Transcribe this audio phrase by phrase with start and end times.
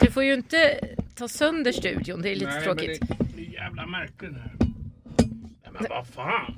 [0.00, 0.80] Du får ju inte
[1.14, 3.00] ta sönder studion, det är lite Nej, tråkigt.
[3.08, 4.52] Men det, det är jävla märken här.
[4.58, 6.56] Nej, men vad fan.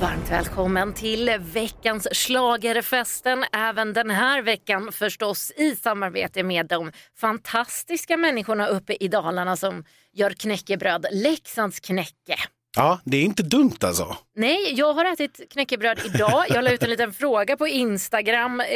[0.00, 3.44] Varmt välkommen till veckans schlagerfesten.
[3.52, 9.84] Även den här veckan förstås i samarbete med de fantastiska människorna uppe i Dalarna som
[10.12, 12.36] gör knäckebröd, Leksands knäcke.
[12.76, 14.16] Ja, det är inte dumt alltså.
[14.36, 16.44] Nej, jag har ätit knäckebröd idag.
[16.48, 18.66] Jag la ut en liten fråga på Instagram eh,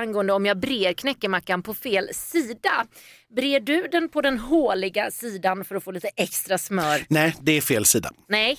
[0.00, 2.86] angående om jag brer knäckemackan på fel sida.
[3.36, 7.04] Brer du den på den håliga sidan för att få lite extra smör?
[7.08, 8.10] Nej, det är fel sida.
[8.28, 8.58] Nej,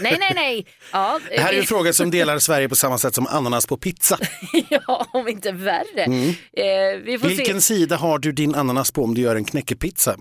[0.00, 0.66] nej, nej, nej.
[0.92, 3.76] Ja, Det här är en fråga som delar Sverige på samma sätt som ananas på
[3.76, 4.18] pizza.
[4.68, 6.04] ja, om inte värre.
[6.04, 7.74] Eh, vi får Vilken se.
[7.74, 10.16] sida har du din ananas på om du gör en knäckepizza?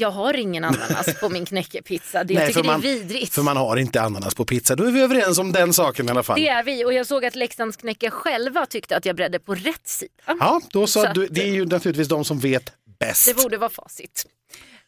[0.00, 2.24] Jag har ingen ananas på min knäckepizza.
[2.24, 3.34] Det, jag Nej, tycker för det är man- vidrigt.
[3.34, 4.76] För man har inte ananas på pizza.
[4.76, 6.40] Då är vi överens om den saken i alla fall.
[6.40, 9.54] Det är vi och jag såg att Leksands knäcke själva tyckte att jag bredde på
[9.54, 10.12] rätt sida.
[10.26, 13.26] Ja, då så, Så du, det är ju naturligtvis de som vet bäst.
[13.26, 14.26] Det borde vara facit.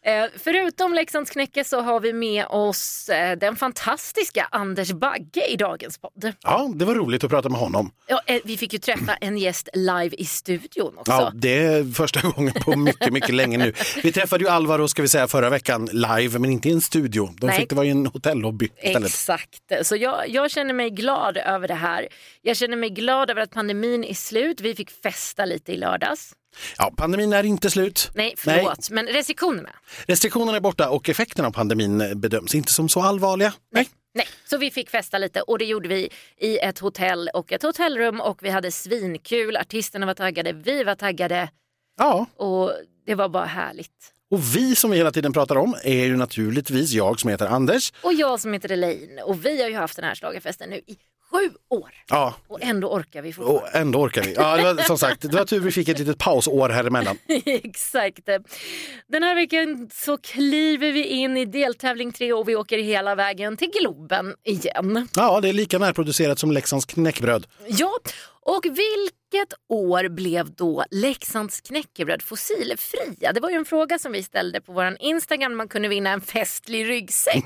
[0.05, 5.56] Eh, förutom Leksands knäcke så har vi med oss eh, den fantastiska Anders Bagge i
[5.56, 6.33] dagens podd.
[6.43, 7.93] Ja, det var roligt att prata med honom.
[8.06, 11.12] Ja, eh, vi fick ju träffa en gäst live i studion också.
[11.12, 13.73] Ja, det är första gången på mycket, mycket länge nu.
[14.03, 17.31] Vi träffade ju Alvaro ska vi säga förra veckan live, men inte i en studio.
[17.41, 17.59] De Nej.
[17.59, 19.09] fick det vara i en hotellobby istället.
[19.09, 22.09] Exakt, så jag, jag känner mig glad över det här.
[22.43, 24.61] Jag känner mig glad över att pandemin är slut.
[24.61, 26.34] Vi fick festa lite i lördags.
[26.79, 28.11] Ja, pandemin är inte slut.
[28.15, 29.70] Nej, förlåt, men restriktionerna.
[30.06, 33.53] Restriktionerna är borta och effekterna av pandemin bedöms inte som så allvarliga.
[33.73, 33.89] Nej.
[34.15, 37.62] Nej, så vi fick festa lite och det gjorde vi i ett hotell och ett
[37.62, 39.56] hotellrum och vi hade svinkul.
[39.56, 41.48] Artisterna var taggade, vi var taggade
[41.98, 42.73] Ja, och
[43.06, 44.12] det var bara härligt.
[44.31, 47.93] och vi som vi hela tiden pratar om är ju naturligtvis jag som heter Anders.
[48.03, 50.97] Och jag som heter Elaine och vi har ju haft den här schlagerfesten nu i
[51.31, 53.62] sju år Ja, och ändå orkar vi fortfarande.
[53.69, 54.34] och ändå orkar vi.
[54.34, 57.19] Ja, det var, som sagt, det var tur vi fick ett litet pausår här emellan.
[57.47, 58.27] Exakt.
[59.09, 63.56] Den här veckan så kliver vi in i deltävling tre och vi åker hela vägen
[63.56, 65.09] till Globen igen.
[65.16, 67.47] Ja, det är lika närproducerat som Leksands knäckbröd.
[67.66, 67.91] Ja,
[68.47, 73.33] och vilket år blev då Leksands knäckebröd fossilfria?
[73.33, 75.56] Det var ju en fråga som vi ställde på vår Instagram.
[75.56, 77.45] Man kunde vinna en festlig ryggsäck.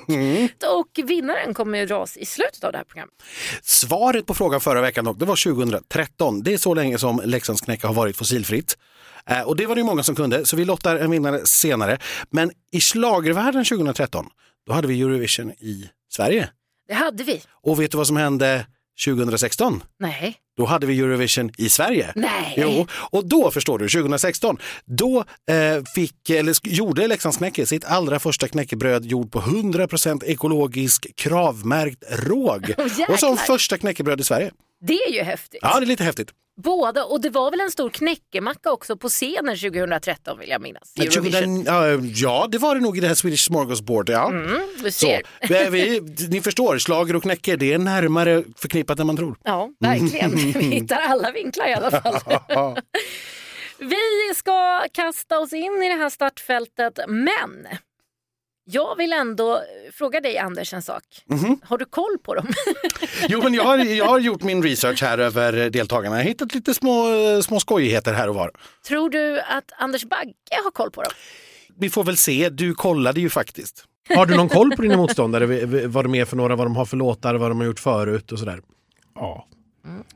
[0.79, 3.15] Och vinnaren kommer ju dras i slutet av det här programmet.
[3.63, 6.43] Svaret på frågan förra veckan dock, det var 2013.
[6.43, 8.79] Det är så länge som Leksands knäcke har varit fossilfritt.
[9.27, 11.99] Eh, och det var det ju många som kunde, så vi lottar en vinnare senare.
[12.31, 14.27] Men i schlagervärlden 2013,
[14.67, 16.49] då hade vi Eurovision i Sverige.
[16.89, 17.43] Det hade vi.
[17.63, 18.67] Och vet du vad som hände
[19.05, 19.83] 2016?
[20.01, 20.37] Nej.
[20.57, 22.13] Då hade vi Eurovision i Sverige.
[22.15, 22.55] Nej.
[22.57, 28.19] Jo, och då förstår du, 2016, då eh, fick, eller gjorde Leksands knäcke sitt allra
[28.19, 32.69] första knäckebröd gjord på 100% ekologisk kravmärkt råg.
[32.69, 33.11] Jäklar.
[33.11, 34.51] och som första knäckebröd i Sverige.
[34.87, 35.61] Det är ju häftigt.
[35.63, 36.31] Ja, det är lite häftigt.
[36.63, 40.93] Båda, och det var väl en stor knäckemacka också på scenen 2013 vill jag minnas.
[40.97, 42.13] Men 2000, Eurovision.
[42.15, 44.09] ja, det var det nog i det här Swedish Smorgasbord.
[44.11, 44.33] Ja.
[44.83, 45.23] Du ser.
[45.71, 46.01] vi,
[46.31, 49.37] ni förstår, slager och knäcke, det är närmare förknippat än man tror.
[49.45, 50.31] Ja, verkligen.
[50.37, 52.21] Vi hittar alla vinklar i alla fall.
[53.79, 57.67] Vi ska kasta oss in i det här startfältet, men
[58.65, 61.03] jag vill ändå fråga dig Anders en sak.
[61.27, 61.61] Mhm.
[61.65, 62.49] Har du koll på dem?
[63.29, 66.17] Jo, men jag har, jag har gjort min research här över deltagarna.
[66.17, 67.07] Jag har hittat lite små,
[67.43, 68.51] små skojigheter här och var.
[68.89, 70.33] Tror du att Anders Bagge
[70.65, 71.13] har koll på dem?
[71.79, 73.85] Vi får väl se, du kollade ju faktiskt.
[74.17, 75.47] Har du någon koll på dina motståndare?
[75.87, 78.33] Vad de är för några, vad de har för låtar, vad de har gjort förut
[78.33, 78.61] och sådär?
[79.15, 79.47] Ja.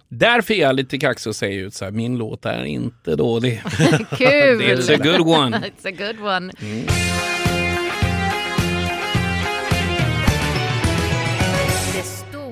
[0.08, 3.62] Därför är jag lite kaxig och säger ut så här, min låt är inte dålig.
[4.16, 4.60] Kul!
[4.62, 5.56] It's a good one.
[5.56, 6.52] It's a good one.
[6.60, 7.47] Det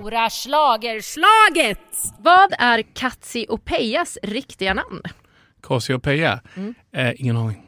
[0.06, 2.14] stora schlagerslaget!
[2.18, 5.02] Vad är Katsiopeias riktiga namn?
[5.62, 6.40] Cassiopeia?
[6.92, 7.66] Eh, ingen aning.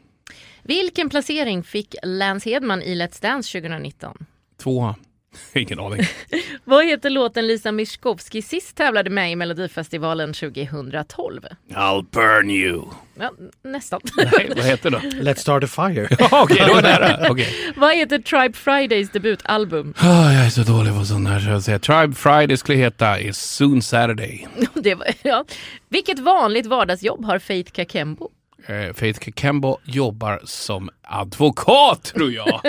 [0.63, 4.25] Vilken placering fick Lance Hedman i Let's Dance 2019?
[4.63, 4.95] Tvåa?
[5.53, 6.01] ingen aning.
[6.63, 11.41] Vad heter låten Lisa Miskovsky sist tävlade med i Melodifestivalen 2012?
[11.69, 12.83] I'll burn you.
[13.19, 13.31] Ja,
[13.63, 14.01] nästan.
[14.17, 14.97] Nej, vad heter det?
[14.99, 16.07] Let's start a fire.
[16.31, 17.31] Okej, då är det nära.
[17.31, 17.55] Okej.
[17.75, 19.93] Vad heter Tribe Fridays debutalbum?
[19.97, 23.19] Ah, jag är så dålig på sånt här så jag säger Tribe Friday skulle heta
[23.19, 24.47] Is Soon Saturday.
[24.73, 25.45] Det var, ja.
[25.89, 28.29] Vilket vanligt vardagsjobb har Faith Kakembo?
[28.69, 32.47] Eh, Faith Kakembo jobbar som advokat tror jag.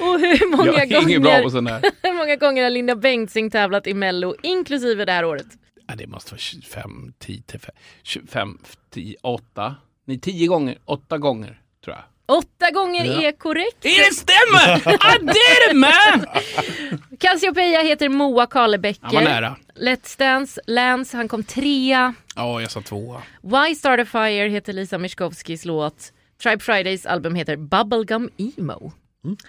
[0.00, 1.08] Och hur många, Jag gånger,
[2.02, 5.46] hur många gånger har Linda Bengtzing tävlat i Mello, inklusive det här året?
[5.86, 8.58] Ja, det måste vara 25, 10, 25, 25,
[8.90, 9.76] 10, 8.
[10.04, 10.78] Nej, 10 gånger.
[10.84, 12.04] 8 gånger tror jag.
[12.30, 13.76] Åtta gånger är korrekt.
[13.80, 14.76] Det stämmer!
[15.14, 16.26] I did it man!
[17.18, 19.02] Cassiopeia heter Moa Karlebäcker.
[19.02, 19.56] Han var nära.
[19.74, 22.14] Let's Dance, Lance, han kom trea.
[22.36, 23.22] Ja, jag sa tvåa.
[23.42, 26.12] Why Start a Fire heter Lisa Miskovskis låt.
[26.42, 28.92] Tribe Fridays album heter Bubblegum Emo.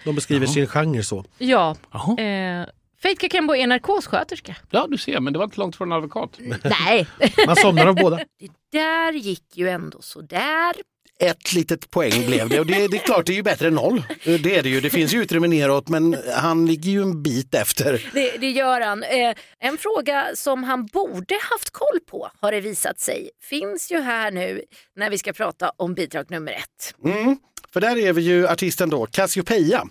[0.05, 1.25] De beskriver sin genre så.
[1.37, 1.75] Ja.
[1.91, 2.19] Jaha.
[2.21, 2.65] Eh,
[3.01, 4.55] Faith Kakembo är narkossköterska.
[4.69, 6.39] Ja, du ser, men det var inte långt från advokat.
[6.63, 7.07] Nej.
[7.47, 8.15] Man somnar av båda.
[8.39, 10.73] Det där gick ju ändå sådär.
[11.21, 13.73] Ett litet poäng blev det och det, det är klart det är ju bättre än
[13.73, 14.03] noll.
[14.23, 14.81] Det är det ju.
[14.81, 18.09] Det finns ju utrymme neråt men han ligger ju en bit efter.
[18.13, 19.03] Det, det gör han.
[19.03, 24.01] Eh, en fråga som han borde haft koll på har det visat sig finns ju
[24.01, 24.61] här nu
[24.95, 26.95] när vi ska prata om bidrag nummer ett.
[27.05, 27.37] Mm.
[27.73, 29.83] För där är vi ju artisten då Cassiopeia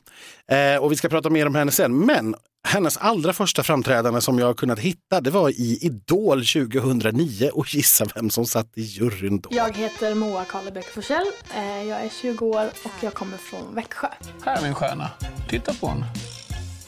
[0.50, 1.98] eh, och vi ska prata mer om henne sen.
[1.98, 2.34] Men
[2.68, 7.74] hennes allra första framträdande som jag har kunnat hitta det var i Idol 2009 och
[7.74, 9.48] gissa vem som satt i juryn då.
[9.52, 11.26] Jag heter Moa Karlebäck Forsell.
[11.56, 14.08] Eh, Jag är 20 år och jag kommer från Växjö.
[14.44, 15.10] Här är min stjärna.
[15.48, 16.06] Titta på henne.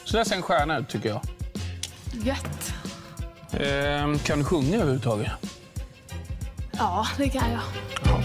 [0.03, 1.21] Så där ser en stjärna ut tycker jag.
[2.23, 2.73] Gött.
[3.51, 5.31] Ehm, kan du sjunga överhuvudtaget?
[6.71, 7.61] Ja, det kan jag.
[8.05, 8.23] Ja,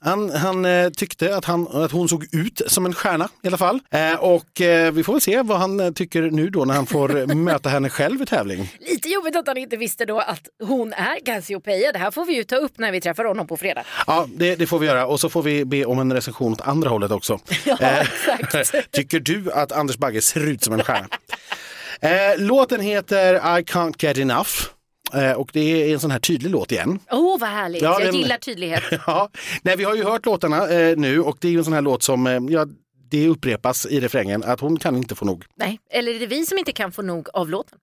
[0.00, 3.56] han, han eh, tyckte att, han, att hon såg ut som en stjärna i alla
[3.56, 3.80] fall.
[3.90, 6.86] Eh, och eh, vi får väl se vad han eh, tycker nu då när han
[6.86, 8.72] får möta henne själv i tävling.
[8.80, 11.92] Lite jobbigt att han inte visste då att hon är Cassiopeia.
[11.92, 13.84] Det här får vi ju ta upp när vi träffar honom på fredag.
[14.06, 16.60] Ja, det, det får vi göra och så får vi be om en recension åt
[16.60, 17.40] andra hållet också.
[17.64, 18.74] Ja, Eh, exakt.
[18.92, 21.08] Tycker du att Anders Bagge ser ut som en stjärna?
[22.36, 24.50] Låten heter I can't get enough.
[25.12, 26.98] Eh, och det är en sån här tydlig låt igen.
[27.10, 27.82] Åh, vad härligt.
[27.82, 28.82] Ja, Jag gillar tydlighet.
[29.06, 29.28] Ja,
[29.62, 31.82] nej, vi har ju hört låtarna eh, nu och det är ju en sån här
[31.82, 32.66] låt som eh, ja,
[33.10, 35.44] det upprepas i refrängen att hon kan inte få nog.
[35.54, 37.78] Nej, eller är det vi som inte kan få nog av låten?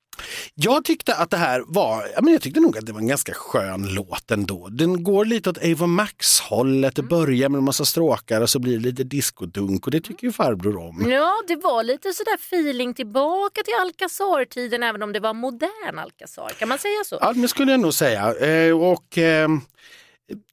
[0.56, 3.34] Jag tyckte att det här var, men jag tyckte nog att det var en ganska
[3.34, 4.68] skön låt ändå.
[4.68, 8.60] Den går lite åt Ava Max hållet, det börjar med en massa stråkar och så
[8.60, 11.12] blir det lite diskodunk och det tycker ju farbror om.
[11.12, 16.50] Ja, det var lite sådär feeling tillbaka till Alcazar-tiden även om det var modern Alcazar.
[16.50, 17.18] Kan man säga så?
[17.22, 18.36] Ja, det skulle jag nog säga.
[18.36, 19.50] Eh, och eh,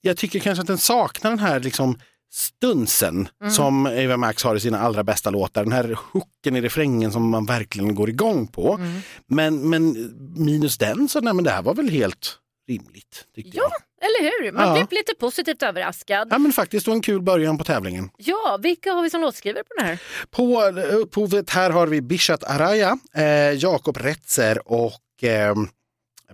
[0.01, 1.99] jag tycker kanske att den saknar den här liksom
[2.31, 5.65] stunsen som Ava Max har i sina allra bästa låtar.
[5.65, 8.81] Den här hooken i refrängen som man verkligen går igång på.
[9.27, 9.93] Men, men
[10.37, 12.39] minus den så nej, men det här var väl helt
[12.69, 13.25] rimligt.
[13.35, 14.07] Tyckte Ja, jag.
[14.09, 14.53] eller hur?
[14.53, 14.75] Man Ja.
[14.75, 16.29] blev lite positivt överraskad.
[16.31, 18.11] Ja men faktiskt, var en kul början på tävlingen.
[18.17, 20.03] Ja, vilka har vi som låtskrivare på den här?
[20.31, 25.55] På eh, upphovet här har vi Bishat Araya, eh, Jakob Retzer och eh,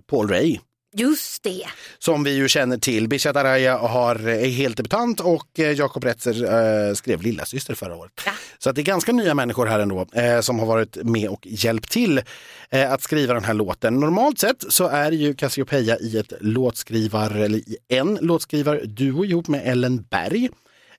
[0.09, 0.59] Paul Ray.
[0.97, 1.65] Just det.
[1.99, 3.07] som vi ju känner till.
[3.07, 6.43] Bishat Araya har, är helt debutant och eh, Jakob Retzer
[6.89, 8.11] eh, skrev Lilla syster förra året.
[8.25, 8.31] Ja.
[8.57, 11.47] Så att det är ganska nya människor här ändå eh, som har varit med och
[11.47, 12.21] hjälpt till
[12.69, 13.99] eh, att skriva den här låten.
[13.99, 19.61] Normalt sett så är ju Cassiopeia i ett låtskrivar, eller i en låtskrivarduo ihop med
[19.65, 20.49] Ellen Berg.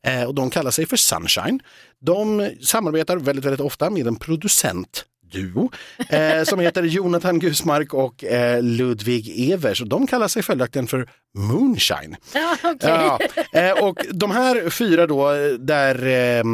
[0.02, 1.60] Eh, och de kallar sig för Sunshine.
[2.00, 5.70] De samarbetar väldigt, väldigt ofta med en producent duo
[6.08, 9.82] eh, som heter Jonathan Gusmark och eh, Ludvig Evers.
[9.82, 11.08] Och de kallar sig följaktligen för
[11.38, 12.16] Moonshine.
[12.34, 12.76] Ja, okej.
[12.90, 13.18] Ja,
[13.60, 16.44] eh, och de här fyra då, där eh,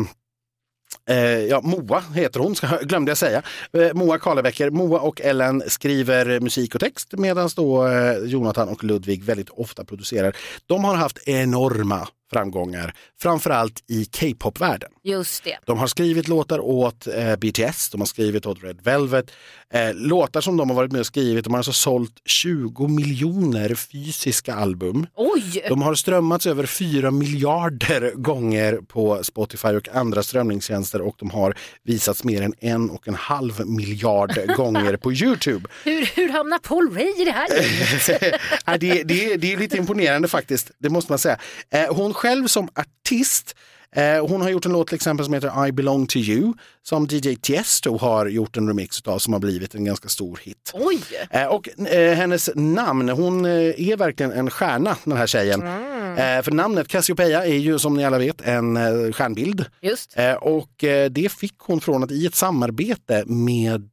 [1.08, 3.42] Eh, ja, Moa heter hon, ska, glömde jag säga.
[3.72, 4.70] Eh, Moa Karlebäcker.
[4.70, 7.88] Moa och Ellen skriver musik och text medan då
[8.25, 10.36] Jonathan och Ludvig väldigt ofta producerar.
[10.66, 14.90] De har haft enorma framgångar, framförallt i K-pop-världen.
[15.02, 15.58] Just det.
[15.67, 19.31] De har skrivit låtar åt eh, BTS, de har skrivit åt Red Velvet.
[19.72, 23.75] Eh, låtar som de har varit med och skrivit, de har alltså sålt 20 miljoner
[23.75, 25.06] fysiska album.
[25.16, 25.64] Oj!
[25.68, 31.54] De har strömmats över 4 miljarder gånger på Spotify och andra strömningstjänster och de har
[31.85, 35.68] visats mer än en och en halv miljard gånger på Youtube.
[35.85, 37.49] Hur, hur hamnar Paul Ray i det här?
[38.66, 41.38] Ja, det, det, det är lite imponerande faktiskt, det måste man säga.
[41.70, 43.56] Eh, hon själv som artist
[43.96, 47.06] Eh, hon har gjort en låt till exempel som heter I belong to you som
[47.11, 50.70] DJ Tiesto har gjort en remix av som har blivit en ganska stor hit.
[50.75, 51.00] Oj!
[51.30, 53.50] Eh, och eh, hennes namn, hon eh,
[53.90, 55.62] är verkligen en stjärna den här tjejen.
[55.62, 59.64] Eh, för namnet Cassiopeia är ju som ni alla vet en eh, stjärnbild.
[59.80, 60.18] Just.
[60.18, 63.90] Eh, och det fick hon från att i ett samarbete med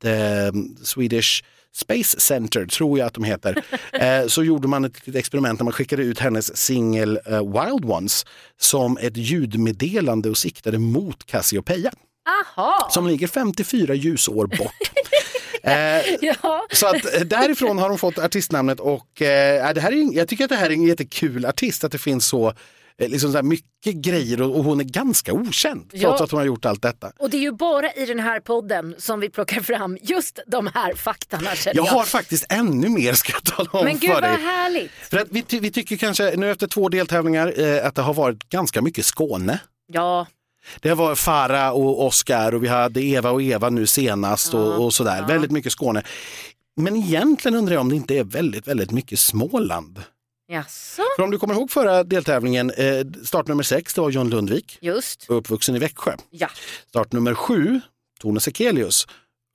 [0.83, 1.43] Swedish
[1.75, 5.63] Space Center, tror jag att de heter, eh, så gjorde man ett litet experiment där
[5.63, 8.25] man skickade ut hennes singel eh, Wild Ones
[8.59, 11.91] som ett ljudmeddelande och siktade mot Cassiopeia
[12.57, 12.87] Aha!
[12.91, 14.91] som ligger 54 ljusår bort.
[15.63, 15.73] eh,
[16.21, 16.67] Ja.
[16.71, 20.43] så att eh, därifrån har hon fått artistnamnet och eh, det här är, jag tycker
[20.43, 22.53] att det här är en jättekul artist, att det finns så
[22.99, 26.23] Liksom så här mycket grejer och, och hon är ganska okänd trots Ja.
[26.23, 27.11] att hon har gjort allt detta.
[27.19, 30.69] Och det är ju bara i den här podden som vi plockar fram just de
[30.73, 31.83] här faktarna Jag jag.
[31.83, 34.41] har faktiskt ännu mer ska jag tala om Men gud för vad dig.
[34.41, 34.91] härligt.
[34.91, 38.49] För att vi, vi tycker kanske nu efter två deltävlingar eh, att det har varit
[38.49, 39.59] ganska mycket Skåne.
[39.91, 40.27] Ja,
[40.81, 44.93] Det var Farah och Oscar och vi hade Eva och Eva nu senast och, och
[44.93, 45.27] sådär.
[45.27, 46.03] Väldigt mycket Skåne.
[46.81, 50.03] Men egentligen undrar jag om det inte är väldigt, väldigt mycket Småland.
[50.51, 51.01] Jaså?
[51.15, 55.25] För om du kommer ihåg förra deltävlingen, eh, startnummer sex, det var John Lundvik, Just.
[55.29, 56.11] uppvuxen i Växjö.
[56.29, 56.49] Ja.
[56.89, 57.81] Startnummer sju,
[58.19, 59.07] Tone Sekelius,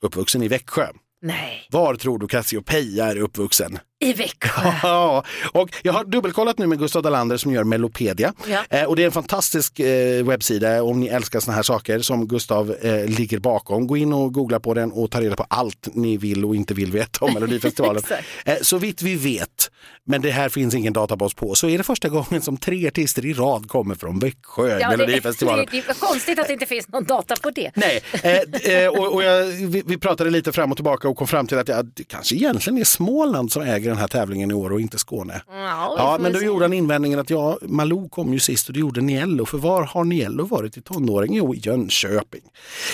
[0.05, 0.87] uppvuxen i Växjö.
[1.23, 1.69] Nej.
[1.71, 3.79] Var tror du Cassiopeia är uppvuxen?
[4.05, 4.73] I Växjö.
[4.83, 8.33] Ja, och jag har dubbelkollat nu med Gustav Dalander som gör Melopedia.
[8.47, 8.65] Ja.
[8.71, 12.29] Eh, och det är en fantastisk eh, webbsida om ni älskar såna här saker som
[12.29, 13.87] Gustav eh, ligger bakom.
[13.87, 16.75] Gå in och googla på den och ta reda på allt ni vill och inte
[16.75, 18.03] vill veta om Melodifestivalen.
[18.45, 19.71] Eh, så vitt vi vet,
[20.07, 23.27] men det här finns ingen databas på, så är det första gången som tre artister
[23.27, 25.67] i rad kommer från Växjö i Ja, det, det, Melodifestivalen.
[25.71, 27.71] det är konstigt att det inte finns någon data på det.
[27.75, 31.27] Nej, eh, eh, och, och jag, vi, vi pratade lite fram och tillbaka och kom
[31.27, 34.55] fram till att ja, det kanske egentligen är Småland som äger den här tävlingen i
[34.55, 35.43] år och inte Skåne.
[35.49, 36.45] Ja, vi Ja, men då se.
[36.45, 39.47] gjorde han invändningen att ja, Malou kom ju sist och det gjorde Niello.
[39.47, 41.35] För var har Niello varit i tonåring?
[41.35, 42.43] Jo, i Jönköping.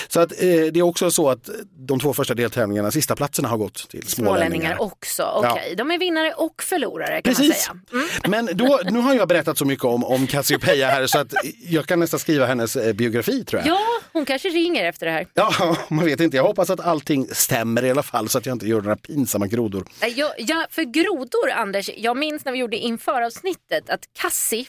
[0.07, 1.49] Så att, eh, det är också så att
[1.87, 4.81] de två första deltävlingarna, sista platserna har gått till Smålänningar smålänningar.
[4.81, 5.23] också.
[5.23, 7.69] Okej, de är vinnare och förlorare kan Precis.
[7.69, 8.03] man säga.
[8.31, 8.45] Mm.
[8.45, 11.33] Men då, nu har jag berättat så mycket om, om Cassiopeia här så att
[11.69, 13.69] jag kan nästan skriva hennes eh, biografi tror jag.
[13.69, 13.79] Ja,
[14.13, 15.27] hon kanske ringer efter det här.
[15.33, 16.37] Ja, man vet inte.
[16.37, 19.47] Jag hoppas att allting stämmer i alla fall så att jag inte gör några pinsamma
[19.47, 19.85] grodor.
[20.15, 24.67] Jag, jag, för grodor, Anders, jag minns när vi gjorde införavsnittet att kassi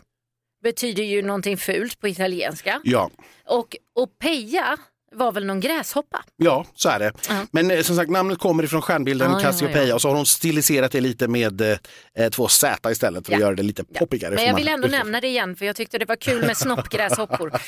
[0.65, 2.81] betyder ju någonting fult på italienska.
[2.85, 3.11] Ja,
[3.49, 3.77] Och,
[4.21, 4.77] peja
[5.15, 6.25] var väl någon gräshoppa?
[6.37, 7.13] ja så är det.
[7.29, 7.47] Ja.
[7.51, 9.95] Men eh, som sagt, namnet kommer ifrån stjärnbilden Ja, ja, Cassiopeia ja.
[9.95, 13.47] och så har hon stiliserat det lite med eh, två Z istället för att Ja.
[13.47, 14.35] göra det lite poppigare.
[14.35, 17.53] Men jag vill ändå nämna det igen för jag tyckte det var kul med snoppgräshoppor.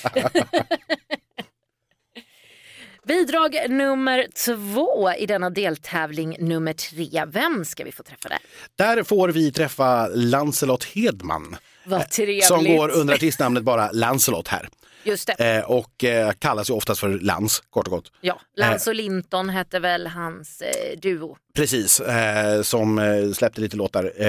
[3.06, 7.24] Bidrag nummer två i denna deltävling nummer tre.
[7.28, 8.38] Vem ska vi få träffa där?
[8.76, 12.44] Där får vi träffa Lancelot Hedman vad trevligt.
[12.44, 14.68] som går under artistnamnet bara Lancelot här.
[15.06, 15.56] Just det.
[15.56, 18.12] Eh, och eh, kallas ju oftast för Lans, kort och gott.
[18.20, 21.36] Ja, Lance och Linton hette väl hans eh, duo.
[21.54, 24.28] Precis, eh, som eh, släppte lite låtar eh,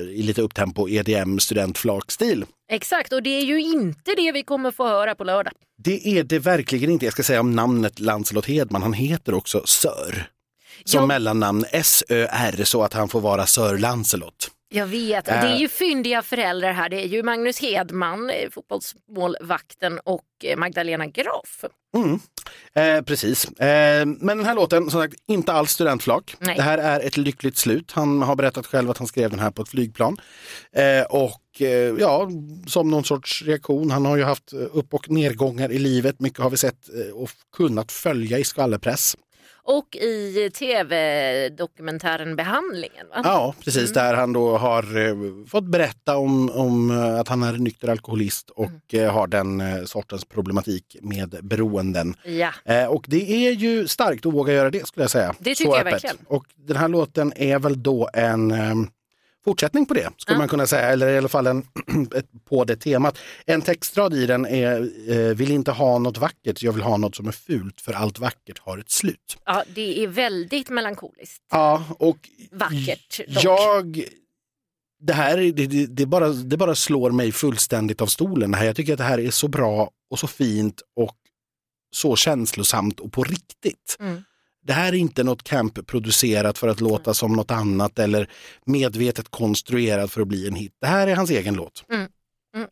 [0.00, 2.44] i lite upptempo EDM studentflakstil.
[2.72, 5.52] Exakt, och det är ju inte det vi kommer få höra på lördag.
[5.78, 7.06] Det är det verkligen inte.
[7.06, 8.82] Jag ska säga om namnet Lancelot Hedman.
[8.82, 10.26] Han heter också Sör.
[10.84, 11.06] Som Ja.
[11.06, 14.50] mellannamn S-Ö-R så att han får vara Sir Lancelot.
[14.74, 16.88] Jag vet, det är ju fyndiga föräldrar här.
[16.88, 21.64] Det är ju Magnus Hedman, eh, fotbollsmålvakten och eh, Magdalena Graf.
[22.74, 23.44] Eh, precis.
[23.44, 26.36] Eh, men den här låten, som sagt, inte alls studentflak.
[26.38, 26.56] Nej.
[26.56, 27.92] Det här är ett lyckligt slut.
[27.92, 30.16] Han har berättat själv att han skrev den här på ett flygplan.
[30.72, 32.30] Eh, och eh, ja,
[32.66, 33.90] som någon sorts reaktion.
[33.90, 36.20] Han har ju haft eh, upp och nedgångar i livet.
[36.20, 39.16] Mycket har vi sett eh, och kunnat följa i skvallerpress.
[39.64, 43.06] Och i tv-dokumentären Behandlingen.
[43.08, 43.20] Va?
[43.24, 43.92] Ja, precis.
[43.92, 45.14] Där han då har eh,
[45.48, 49.84] fått berätta om, om eh, att han är nykter alkoholist och eh, har den eh,
[49.84, 52.14] sortens problematik med beroenden.
[52.24, 52.52] Ja.
[52.88, 55.34] Och det är ju starkt att våga göra det skulle jag säga.
[55.38, 55.92] Det tycker Så jag öppet.
[55.92, 56.16] verkligen.
[56.26, 58.50] Och den här låten är väl då en
[59.44, 60.38] fortsättning på det, skulle Ja.
[60.38, 60.82] man kunna säga.
[60.90, 61.66] Eller i alla fall en,
[62.48, 63.18] på det temat.
[63.46, 67.16] En textrad i den är eh, Vill inte ha något vackert, jag vill ha något
[67.16, 69.38] som är fult för allt vackert har ett slut.
[69.44, 71.42] ja, det är väldigt melankoliskt.
[71.50, 72.18] Ja, och
[72.52, 73.44] Vackert dock.
[73.44, 74.04] jag
[75.04, 78.54] det här är- det, det, bara, det bara slår mig fullständigt av stolen.
[78.54, 78.64] Här.
[78.64, 81.16] Jag tycker att det här är så bra och så fint och
[81.96, 83.96] så känslosamt och på riktigt.
[84.00, 84.22] Mm.
[84.62, 88.28] Det här är inte något camp producerat för att låta som något annat eller
[88.64, 90.72] medvetet konstruerat för att bli en hit.
[90.80, 91.84] Det här är hans egen låt.
[91.90, 92.08] Mm.
[92.56, 92.68] Mm.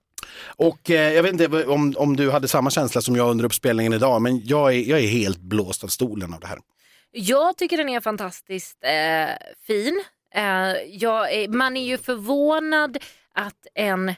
[0.46, 3.92] Och eh, jag vet inte om, om du hade samma känsla som jag under uppspelningen
[3.92, 6.58] idag, men jag är, jag är helt blåst av stolen av det här.
[7.12, 9.30] Jag tycker den är fantastiskt eh,
[9.66, 10.04] fin.
[10.34, 12.98] Eh, är, man är ju förvånad
[13.34, 14.14] att en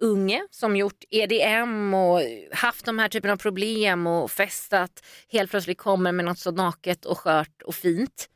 [0.00, 2.20] unge som gjort EDM och
[2.52, 7.04] haft de här typen av problem och festat helt plötsligt kommer med något så naket
[7.04, 8.28] och skört och fint.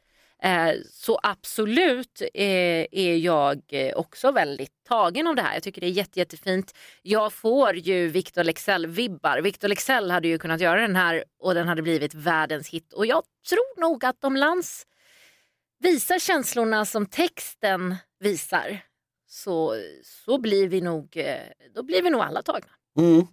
[0.42, 5.54] Eh, så absolut eh, är jag eh, också väldigt tagen av det här.
[5.54, 6.74] Jag tycker det är jätte, jättefint.
[7.02, 9.42] Jag får ju Victor Leksell-vibbar.
[9.42, 12.92] Victor Leksell hade ju kunnat göra den här och den hade blivit världens hit.
[12.92, 14.86] Och jag tror nog att de Lans
[15.80, 18.80] visar känslorna som texten visar
[19.32, 19.74] så,
[20.26, 21.34] så blir vi nog, eh,
[21.74, 22.66] då blir vi nog alla tagna.
[22.98, 23.26] Mm.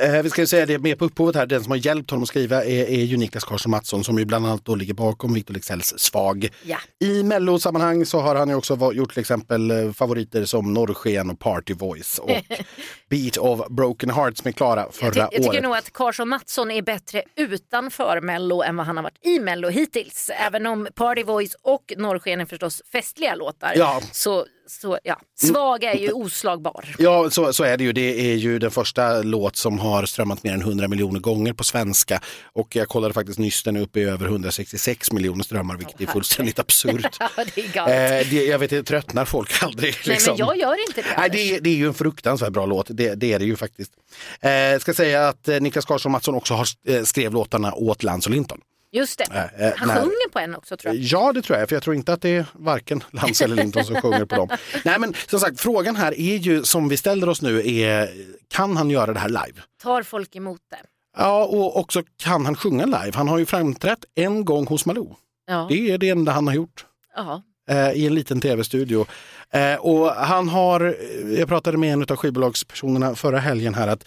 [0.00, 2.22] Eh, vi ska ju säga det med på upphovet här, den som har hjälpt honom
[2.22, 5.34] att skriva är, är ju Niklas Karlsson Mattsson som ju bland annat då ligger bakom
[5.34, 6.48] Victor Leksells Svag.
[6.64, 6.78] Ja.
[7.00, 11.38] I mellosammanhang så har han ju också gjort till exempel eh, favoriter som Norrsken och
[11.38, 12.30] Party Voice och
[13.10, 15.62] Beat of Broken Hearts med Klara Jag, förra ty- jag tycker året.
[15.62, 19.68] nog att Karlsson Mattsson är bättre utanför Mello än vad han har varit i Mello
[19.68, 20.30] hittills.
[20.46, 24.00] Även om Party Voice och Norrsken är förstås festliga låtar Ja.
[24.12, 26.94] så, så ja, svag är ju oslagbar.
[26.98, 27.92] Ja, så, så är det ju.
[27.92, 31.64] Det är ju den första låt som har strömmat mer än 100 miljoner gånger på
[31.64, 32.20] svenska.
[32.42, 36.06] Och jag kollade faktiskt nyss, den är uppe i över 166 miljoner strömmar, vilket är
[36.06, 37.16] fullständigt absurt.
[37.36, 38.26] Ja, det är galet.
[38.26, 39.94] Eh, det, jag vet inte, tröttnar folk aldrig?
[40.06, 40.36] Nej, Liksom?
[40.38, 41.14] men jag gör inte det.
[41.18, 43.56] Nej, det, är, det är ju en fruktansvärt bra låt, det, det är det ju
[43.56, 43.92] faktiskt.
[44.40, 48.28] Eh, ska säga att eh, Niklas Karlsson Mattsson också har, eh, skrev låtarna åt Lance
[48.28, 48.60] och Linton.
[48.92, 49.24] Just det.
[49.58, 51.02] Eh, eh, Han när- sjunger på en också tror jag.
[51.04, 53.84] Ja, det tror jag, för jag tror inte att det är varken Lance eller Linton
[53.84, 54.48] som sjunger på dem.
[54.84, 58.10] Nej, men som sagt, frågan här är ju som vi ställer oss nu är,
[58.48, 59.62] kan han göra det här live?
[59.82, 60.76] Tar folk emot det?
[61.16, 63.12] Ja, och också kan han sjunga live?
[63.14, 65.14] Han har ju framträtt en gång hos Malou.
[65.46, 65.66] Ja.
[65.70, 66.86] Det är det enda han har gjort.
[67.16, 67.42] ja.
[67.70, 69.06] eh, i en liten tv-studio.
[69.50, 70.96] Eh, och han har,
[71.38, 74.04] jag pratade med en av skivbolagspersonerna förra helgen här att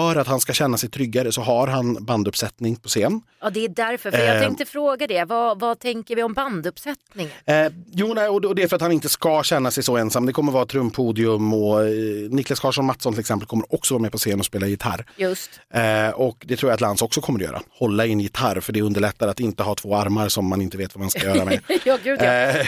[0.00, 3.20] för att han ska känna sig tryggare så har han banduppsättning på scen.
[3.40, 4.10] ja, det är därför.
[4.10, 4.42] För jag Eh.
[4.42, 5.24] tänkte fråga det.
[5.24, 7.32] Vad, vad tänker vi om banduppsättningen?
[7.46, 10.26] Eh, jo, nej, och det- är för att han inte ska känna sig så ensam.
[10.26, 11.90] Det kommer vara trumpodium och eh,
[12.30, 15.06] Niklas Karlsson Mattsson till exempel kommer också vara med på scen och spela gitarr.
[15.16, 15.50] Just.
[15.74, 17.62] Eh, och det tror jag att Lans också kommer att göra.
[17.70, 20.76] Hålla i en gitarr för det underlättar att inte ha två armar som man inte
[20.76, 21.60] vet vad man ska göra med.
[21.84, 22.24] ja, gud ja.
[22.24, 22.66] Eh,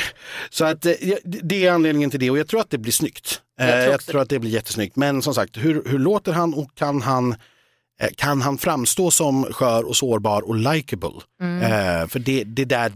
[0.50, 0.92] så att, eh,
[1.24, 3.40] det är anledningen till det och jag tror att det blir snyggt.
[3.60, 4.96] Eh, Jag tror jag också tror att det blir jättesnyggt.
[4.96, 7.32] Men som sagt, hur, hur låter han och kan han,
[8.00, 11.20] eh, kan han framstå som skör och sårbar och likable?
[11.40, 11.62] Mm.
[11.62, 12.92] Eh, för det, det där,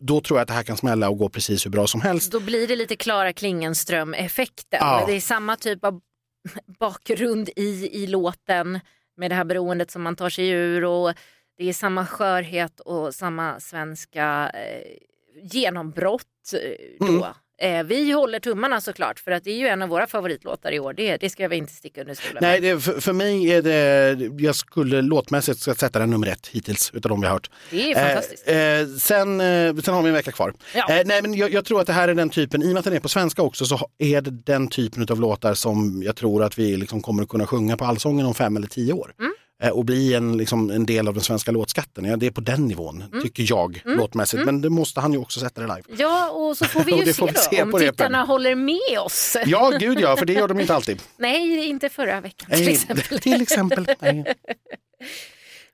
[0.00, 2.32] då tror jag att det här kan smälla och gå precis hur bra som helst.
[2.32, 4.78] Då blir det lite Klara Klingenström-effekten.
[4.80, 5.04] Ja.
[5.06, 6.00] Det är samma typ av
[6.80, 8.80] bakgrund i, i låten
[9.16, 11.12] med det här beroendet som man tar sig ur och
[11.58, 14.96] det är samma skörhet och samma svenska eh,
[15.42, 16.22] genombrott
[16.54, 17.06] eh, då.
[17.06, 17.24] Mm.
[17.60, 20.80] Eh, vi håller tummarna såklart för att det är ju en av våra favoritlåtar i
[20.80, 20.92] år.
[20.92, 22.38] Det, det ska vi inte sticka under stolen.
[22.40, 26.46] Nej, det, för, för mig är det, jag skulle låtmässigt ska sätta den nummer ett
[26.46, 27.50] hittills utav de vi har hört.
[27.70, 28.48] Det är fantastiskt.
[28.48, 30.54] Eh, eh, sen, eh, sen har vi en vecka kvar.
[30.74, 30.90] Ja.
[30.90, 32.78] Eh, nej, men jag, jag tror att det här är den typen, i och med
[32.78, 36.16] att den är på svenska också, så är det den typen av låtar som jag
[36.16, 39.14] tror att vi liksom kommer att kunna sjunga på Allsången om fem eller tio år.
[39.18, 39.31] Mm.
[39.62, 42.04] Eh, och bli en, liksom, en del av den svenska låtskatten.
[42.04, 43.22] Ja, det är på den nivån, Mm.
[43.24, 44.44] tycker jag, låtmässigt.
[44.44, 45.82] Men det måste han ju också sätta det live.
[46.02, 47.92] Ja, och så får vi ju se, får vi då, se om på repen.
[47.94, 49.36] tittarna håller med oss.
[49.46, 51.02] Ja, gud ja, för det gör de inte alltid.
[51.16, 53.18] Nej, inte förra veckan till Nej, exempel.
[53.20, 53.86] till exempel.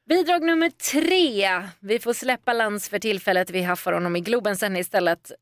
[0.09, 1.63] Bidrag nummer tre.
[1.81, 3.51] Vi får släppa Lans för tillfället.
[3.51, 5.33] Vi haffar honom i Globen sen istället.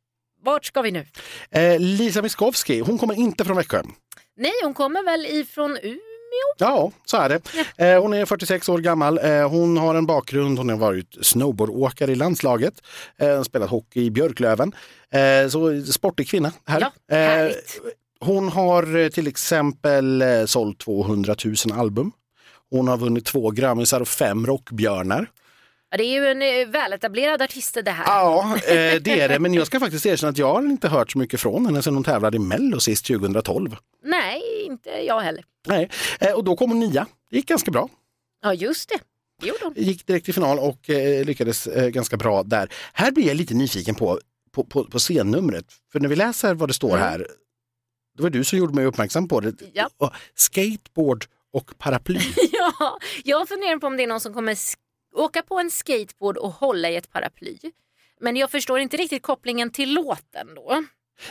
[0.45, 1.07] Vart ska vi nu?
[1.51, 3.83] Eh, Lisa Miskovsky, hon kommer inte från Växjö.
[4.37, 6.01] Nej, hon kommer väl ifrån Umeå?
[6.59, 7.41] Ja, så är det.
[7.77, 9.19] Eh, hon är 46 år gammal.
[9.23, 12.75] Eh, hon har en bakgrund, hon har varit snowboardåkare i landslaget.
[13.19, 14.73] Eh, spelat hockey i Björklöven.
[15.51, 16.53] Så sportig kvinna.
[16.67, 16.81] Här.
[16.81, 17.81] Ja, härligt.
[18.21, 22.13] hon har till exempel sålt 200 000 album.
[22.71, 25.31] Hon har vunnit två Grammisar och fem Rockbjörnar.
[25.91, 28.05] Ja, det är ju en eh, väletablerad artist det här.
[28.07, 29.39] Ja, eh, det är det.
[29.39, 31.95] Men jag ska faktiskt erkänna att jag har inte hört så mycket från henne sedan
[31.95, 33.77] hon tävlade i Mello sist 2012.
[34.05, 35.45] Nej, inte jag heller.
[35.67, 35.91] Nej.
[36.21, 37.07] Eh, och då kom hon nia.
[37.31, 37.89] Det gick ganska bra.
[38.43, 38.99] Ja, just det.
[39.75, 40.89] Det gick direkt till final och
[41.25, 42.73] lyckades ganska bra där.
[42.93, 44.21] Här blir jag lite nyfiken på,
[44.55, 45.65] på, på, på scennumret.
[45.93, 47.27] För när vi läser vad det står här,
[48.17, 49.55] det var du som gjorde mig uppmärksam på det.
[49.73, 49.89] Ja.
[50.35, 52.21] Skateboard och paraply.
[52.53, 54.55] Ja, jag funderar på om det är någon som kommer
[55.17, 57.59] åka på en skateboard och hålla i ett paraply.
[58.21, 60.85] Men jag förstår inte riktigt kopplingen till låten då.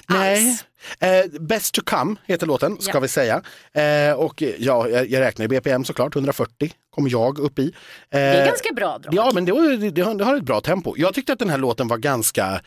[0.09, 0.59] Nej.
[0.99, 2.99] Eh, Best to come heter låten, ska Ja.
[2.99, 3.41] vi säga.
[3.73, 7.67] Eh, och ja, jag, jag räknar i BPM såklart, 140 kommer jag upp i.
[7.67, 7.71] Eh,
[8.09, 9.13] Det är ganska bra drag.
[9.13, 10.93] Ja, men det, var- det, har, det har ett bra tempo.
[10.97, 12.61] Jag tyckte att den här låten var ganska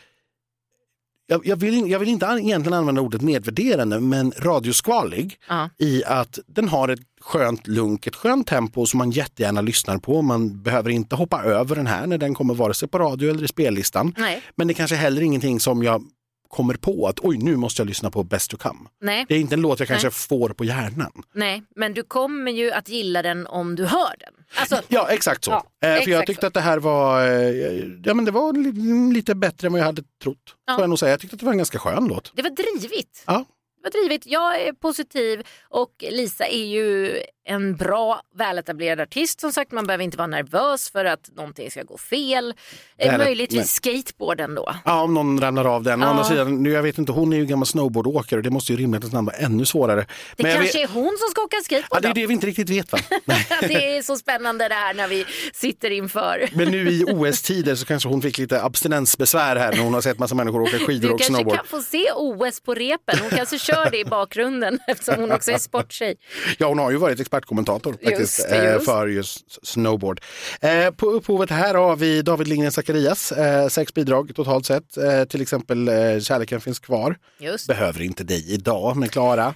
[1.29, 5.69] jag, jag, vill, jag vill inte an- egentligen använda ordet nedvärderande, men radioskvalig Ja.
[5.77, 10.21] i att den har ett skönt lunk, ett skönt tempo som man jättegärna lyssnar på.
[10.21, 13.43] Man behöver inte hoppa över den här när den kommer vare sig på radio eller
[13.43, 14.13] i spellistan.
[14.17, 16.03] Nej, Men det kanske heller ingenting som jag
[16.49, 18.79] kommer på att oj, nu måste jag lyssna på Best to come.
[19.01, 20.13] nej, Det är inte en låt jag kanske Nej.
[20.13, 21.11] får på hjärnan.
[21.33, 24.33] nej, men du kommer ju att gilla den om du hör den.
[24.55, 25.51] Alltså, Ja, exakt så.
[25.51, 26.47] Ja, Eh, för jag exakt tyckte så.
[26.47, 29.85] att det här var, eh, ja, men det var li- lite bättre än vad jag
[29.85, 30.37] hade trott.
[30.67, 30.73] Ja.
[30.73, 31.11] Får jag nog säga.
[31.11, 32.31] Jag tyckte att det var en ganska skön låt.
[32.35, 33.23] det var drivigt.
[33.27, 33.45] Ja.
[33.83, 34.25] Det var drivigt.
[34.27, 37.17] Jag är positiv och Lisa är ju
[37.49, 39.39] en bra väletablerad artist.
[39.41, 42.53] Som sagt, man behöver inte vara nervös för att någonting ska gå fel.
[42.97, 43.17] Eh.
[43.17, 44.75] Möjligtvis skateboarden då.
[44.85, 46.01] Ja, om någon ramlar av den.
[46.03, 46.09] Å Ja.
[46.09, 49.13] andra sidan, nu, jag vet inte, hon är ju gammal snowboardåkare det måste ju rimligtvis
[49.13, 50.05] vara ännu svårare.
[50.35, 52.33] Det Men kanske vet, är hon som ska åka ja, skateboard det är det vi
[52.33, 52.99] inte riktigt vet va?
[53.25, 53.47] Nej.
[53.61, 56.49] Det är så spännande det här när vi sitter inför.
[56.53, 60.19] Men nu i OS-tider så kanske hon fick lite abstinensbesvär här när hon har sett
[60.19, 61.55] massa människor åka skidor Du och kanske snowboard.
[61.57, 63.19] kan få se OS på repen.
[63.21, 66.15] Hon kanske kör det i bakgrunden eftersom hon också är sporttjej.
[66.57, 68.85] Ja, hon har ju varit expertkommentator faktiskt, Just det, eh, just.
[68.85, 70.21] för just snowboard.
[70.61, 74.97] Eh, på upphovet här har vi David Lindgren Zacharias, eh, sex bidrag totalt sett.
[75.29, 75.85] Till exempel
[76.21, 77.67] Kärleken finns kvar, Just.
[77.67, 79.53] Behöver inte dig idag med Klara.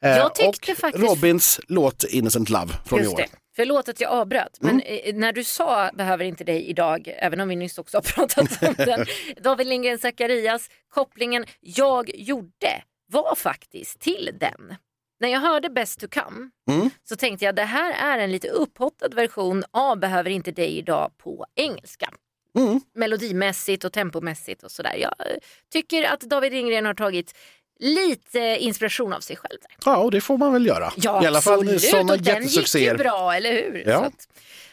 [0.00, 3.16] Jag tyckte och faktiskt- Robins låt Innocent Love från Just i år.
[3.18, 3.28] det.
[3.56, 7.48] Förlåt att jag avbröt, men eh, när du sa behöver inte dig idag, även om
[7.48, 9.06] vi nyss också har pratat om den,
[9.44, 14.76] David Lindgren Zacharias, kopplingen jag gjorde var faktiskt till den.
[15.20, 16.90] När jag hörde Best to come Mm.
[17.08, 21.10] så tänkte jag det här är en lite upphottad version av Behöver inte dig idag
[21.18, 22.10] på engelska.
[22.58, 22.80] Mm.
[22.94, 24.94] Melodimässigt och tempomässigt och sådär.
[24.94, 25.36] Jag eh,
[25.72, 27.34] tycker att David Lindgren har tagit
[27.80, 29.58] lite inspiration av sig själv.
[29.60, 29.70] Där.
[29.84, 30.92] Ja, och det får man väl göra.
[30.96, 31.82] Ja, I alla fall absolut.
[31.82, 32.98] sådana och den gick ju jättesuccéer.
[32.98, 33.84] bra, eller hur?
[33.86, 33.96] Ja.
[34.04, 34.28] Att,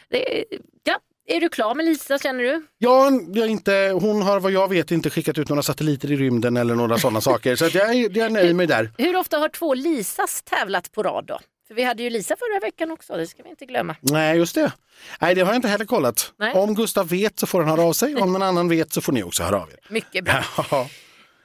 [0.10, 0.45] det,
[0.84, 0.99] ja.
[1.27, 2.65] Är du klar med Lisa känner du?
[2.77, 6.57] Ja, jag inte, hon har vad jag vet inte skickat ut några satelliter i rymden
[6.57, 7.55] eller några sådana saker.
[7.55, 8.91] Så jag, jag med det där.
[8.97, 11.39] Hur ofta har två Lisas tävlat på rad då?
[11.67, 13.95] För vi hade ju Lisa förra veckan också, det ska vi inte glömma.
[14.01, 14.71] Nej, just det.
[15.21, 16.34] Nej, det har jag inte heller kollat.
[16.39, 16.53] Nej.
[16.53, 18.15] Om Gustav vet så får han höra av sig.
[18.15, 19.79] Om någon annan vet så får ni också höra av er.
[19.93, 20.43] Mycket bra.
[20.71, 20.88] Ja,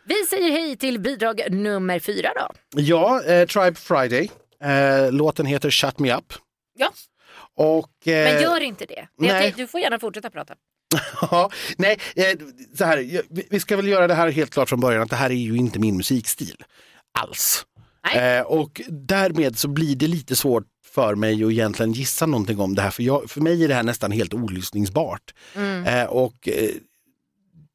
[0.05, 2.81] Vi säger hej till bidrag nummer fyra då.
[2.81, 4.31] ja eh, Tribe Friday.
[4.63, 6.33] Eh, låten heter Shut Me Up.
[6.79, 6.91] Ja,
[7.57, 9.09] Och, eh, men gör inte det.
[9.19, 9.55] nej.
[9.57, 10.55] Du får gärna fortsätta prata.
[11.31, 12.39] Ja, nej, eh,
[12.79, 15.31] så här, vi- ska väl göra det här helt klart från början att det här
[15.31, 16.57] är ju inte min musikstil
[17.19, 17.67] alls.
[18.15, 18.37] Nej.
[18.39, 20.65] Eh, och därmed så blir det lite svårt
[20.95, 23.75] för mig att egentligen gissa någonting om det här för, jag, för mig är det
[23.75, 25.35] här nästan helt olyssningsbart.
[25.55, 25.85] Mm.
[25.87, 26.69] Eh, och eh,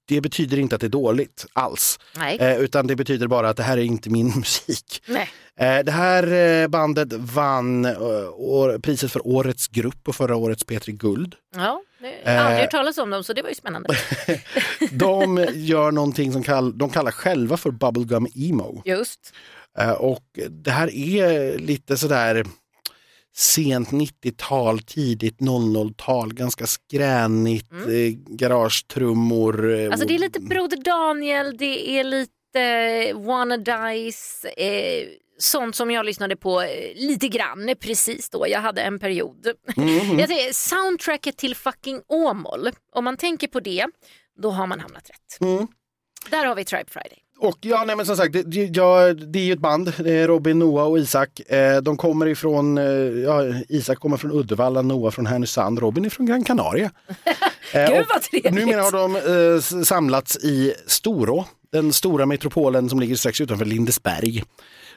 [0.05, 1.99] det betyder inte att det är dåligt alls.
[2.17, 2.57] Nej.
[2.59, 5.03] Utan det betyder bara att det här är inte min musik.
[5.59, 6.33] Eh, det här
[6.63, 11.35] eh, bandet vann eh, priset för årets grupp på förra årets P3 Guld.
[11.55, 11.81] Ja,
[12.25, 12.61] jag har aldrig Eh.
[12.61, 13.89] hört talas om dem så det var ju spännande.
[14.91, 18.81] De gör någonting som kall, de kallar själva för bubblegum emo.
[18.85, 19.33] Just.
[19.79, 22.45] Eh, och det här är lite sådär
[23.35, 29.73] sent 90-tal, tidigt 00-tal, ganska skränigt, eh, garagetrummor.
[29.79, 35.07] eh, Alltså det är och- lite Broder Daniel, det är lite Wanna Dice, eh,
[35.41, 38.47] sånt som jag lyssnade på eh, lite grann precis då.
[38.47, 39.47] Jag hade en period.
[39.75, 40.19] Mhm.
[40.19, 43.85] jag säger, soundtracket till fucking Åmål, om man tänker på det,
[44.41, 45.41] då har man hamnat rätt.
[45.41, 45.67] Mm.
[46.29, 47.17] Där har vi Tribe Friday.
[47.39, 49.93] Och ja, nej men som sagt, det, ja, det är ju ett band.
[49.97, 51.39] Det är Robin, Noah och Isak.
[51.39, 52.85] Eh, de kommer ifrån, eh,
[53.23, 56.91] ja, Isak kommer från Uddevalla, Noah från Härnösand, Robin är från Gran Canaria.
[57.73, 58.53] Gud vad trevligt!
[58.53, 64.43] Numera har de eh, samlats i Storå, den stora metropolen som ligger strax utanför Lindesberg.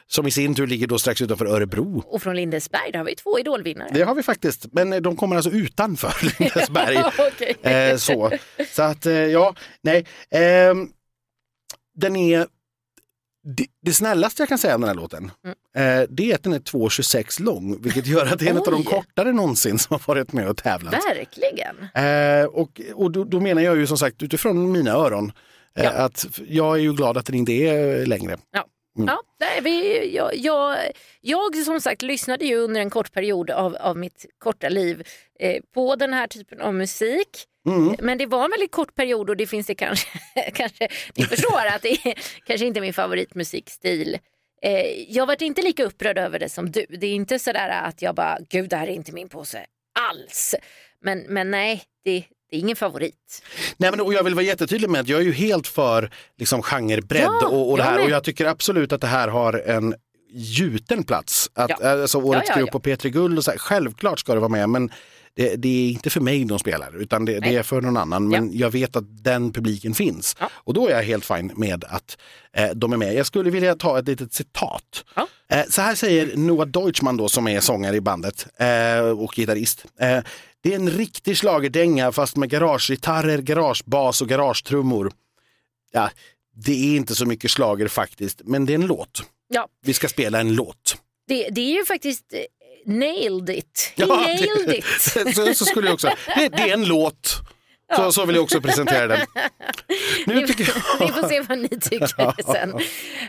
[0.07, 2.03] Som i sin tur ligger då strax utanför Örebro.
[2.07, 3.89] Och från Lindesberg, där har vi två idolvinnare.
[3.93, 6.97] Det har vi faktiskt, men de kommer alltså utanför Lindesberg.
[7.71, 8.31] Eh, så.
[8.71, 10.05] så att, eh, ja, nej.
[10.29, 10.89] ehm,
[11.95, 12.47] den är,
[13.57, 15.31] det, det snällaste jag kan säga om den här låten,
[15.75, 16.01] Mm.
[16.01, 18.65] eh, det är att den är 2,26 lång, vilket gör att det är en av
[18.65, 20.93] de kortare någonsin som har varit med och tävlat.
[20.93, 21.75] Verkligen.
[21.95, 25.31] Eh, och och då, då menar jag ju som sagt utifrån mina öron
[25.77, 25.89] eh, Ja.
[25.91, 28.37] att jag är ju glad att den inte är längre.
[28.51, 28.65] Ja.
[28.97, 29.07] Mm.
[29.07, 30.77] Ja, nej, vi, jag, jag,
[31.21, 35.07] jag som sagt lyssnade ju under en kort period av, av mitt korta liv
[35.39, 37.45] eh, på den här typen av musik.
[37.67, 37.95] Mm.
[37.99, 40.07] Men det var en väldigt kort period och det finns det kanske,
[40.53, 42.13] kanske ni förstår att det är
[42.45, 44.17] kanske inte min favoritmusikstil.
[44.61, 46.85] Eh, jag varit inte lika upprörd över det som du.
[46.89, 49.65] Det är inte sådär att jag bara, gud det här är inte min påse
[49.99, 50.55] alls.
[51.01, 52.23] Men, men nej, det,
[52.55, 53.43] det är ingen favorit.
[53.77, 56.61] Nej, men, och jag vill vara jättetydlig med att jag är ju helt för liksom,
[56.61, 57.95] genrebredd Ja, och, och det här.
[57.95, 58.03] med.
[58.03, 59.95] Och jag tycker absolut att det här har en
[60.31, 61.49] gjuten plats.
[61.53, 61.89] Att, Ja.
[61.89, 64.49] Alltså årets Ja, ja, grupp på P3 Guld och så här, självklart ska det vara
[64.49, 64.91] med men
[65.35, 68.27] det, det är inte för mig de spelar utan det, det är för någon annan.
[68.27, 70.35] Men jag vet att den publiken finns.
[70.41, 72.17] Och då är jag helt fine med att
[72.53, 73.13] eh, de är med.
[73.13, 75.05] Jag skulle vilja ta ett litet citat.
[75.49, 79.85] Eh, så här säger Noah Deutschman då som är sångare i bandet eh, och gitarrist.
[80.65, 85.11] Det är en riktig schlagerdänga fast med garagegitarrer, garagebas och garagetrummor.
[85.91, 86.09] Ja,
[86.55, 89.23] det är inte så mycket slager faktiskt, men det är en låt.
[89.47, 90.97] Ja, Vi ska spela en låt.
[91.27, 92.39] det, det är ju faktiskt eh,
[92.93, 93.93] nailed it.
[93.97, 94.85] He Ja, nailed det- it.
[95.35, 97.35] så, så skulle jag också, det, det är en låt.
[97.95, 99.19] Så, så vill jag också presentera den.
[100.25, 100.63] Nu tycker
[100.99, 101.07] jag...
[101.07, 102.73] ni får se vad ni tycker sen.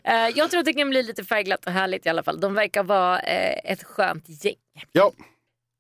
[0.05, 2.41] Eh, jag tror att det kan bli lite färgglatt och härligt i alla fall.
[2.41, 4.55] De verkar vara eh, ett skönt gäng.
[4.93, 5.13] Ja,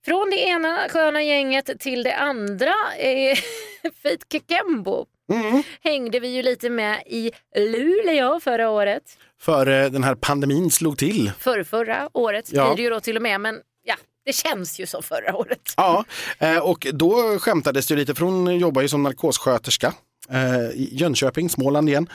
[0.07, 3.38] Från det ena sköna gänget till det andra, eh,
[4.03, 5.62] Faith Kekembo, mm.
[5.83, 9.03] hängde vi ju lite med i Luleå förra året.
[9.40, 11.33] för eh, den här pandemin slog till.
[11.38, 12.66] För förra året Ja.
[12.66, 15.75] blir det ju då till och med, men ja, det känns ju som förra året.
[15.77, 16.05] Ja,
[16.38, 19.92] eh, och då skämtades det lite för hon jobbar ju som narkossköterska.
[20.31, 22.09] eh, i Jönköping, Småland igen.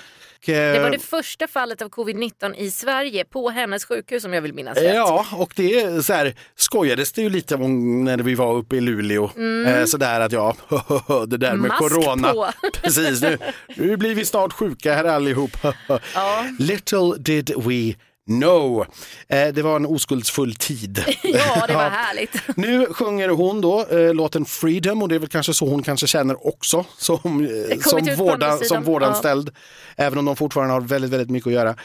[0.50, 4.42] Eh, Det var det första fallet av covid-19 i Sverige på hennes sjukhus om jag
[4.42, 4.96] vill minnas rätt.
[4.96, 8.76] Ja, och det är så här, skojades det ju lite om när vi var uppe
[8.76, 9.30] i Luleå.
[9.68, 10.56] Eh, sådär att ja,
[11.28, 12.34] det där med Mask corona.
[12.34, 12.50] på.
[12.82, 13.38] Precis, nu,
[13.76, 15.52] nu blir vi snart sjuka här allihop.
[16.60, 17.94] Little did we
[18.28, 18.86] know.
[19.28, 21.04] Eh, det var en oskuldsfull tid.
[21.24, 22.58] Ja, det var härligt.
[22.58, 26.08] Nu sjunger hon då eh, låten Freedom och det är väl kanske så hon kanske
[26.08, 29.50] känner också som, eh, som, vårda, som vårdanställd.
[29.96, 31.76] Även om de fortfarande har väldigt, väldigt mycket att göra.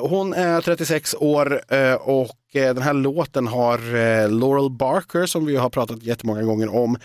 [0.00, 1.60] Hon är 36 år
[2.08, 3.78] och den här låten har
[4.28, 6.96] Laurel Barker som vi har pratat jättemånga gånger om.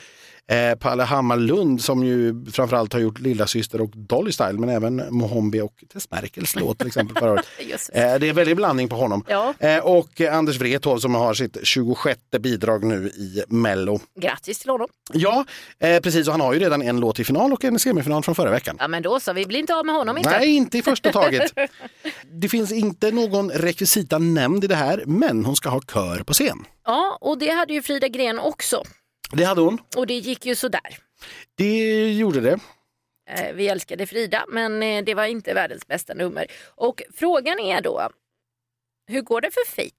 [0.51, 5.03] Eh, Palle Hammarlund som ju framförallt har gjort Lilla Syster och Dolly Style men även
[5.09, 7.45] Mohombi och Tess Merkels låt till exempel förra året.
[7.93, 9.23] Eh, det är en väldig blandning på honom.
[9.27, 9.53] Ja.
[9.59, 13.99] Eh, och Anders Wrethov som har sitt 26 bidrag nu i Mello.
[14.19, 14.87] Grattis till honom.
[15.13, 15.45] Ja,
[15.79, 18.35] eh, precis och han har ju redan en låt i final och en semifinal från
[18.35, 18.77] förra veckan.
[18.79, 20.29] Ja, men då så, vi blir inte av med honom inte.
[20.29, 21.53] Nej, inte i första taget.
[22.31, 26.33] Det finns inte någon rekvisita nämnd i det här, men hon ska ha kör på
[26.33, 26.65] scen.
[26.85, 28.83] Ja, och det hade ju Frida Gren också.
[29.31, 29.77] Det hade hon.
[29.95, 30.97] Och det gick ju sådär.
[31.55, 32.59] Det gjorde det.
[33.29, 36.45] Eh, Vi älskade Frida, men eh, det var inte världens bästa nummer.
[36.75, 38.09] Och frågan är då,
[39.07, 39.95] hur går det för Faith?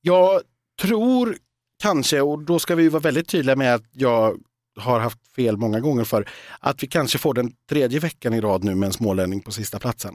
[0.00, 0.42] Jag
[0.80, 1.36] tror
[1.82, 4.38] kanske, och då ska vi vara väldigt tydliga med att jag
[4.78, 6.28] har haft fel många gånger för
[6.60, 9.78] att vi kanske får den tredje veckan i rad nu med en smålänning på sista
[9.78, 10.14] platsen.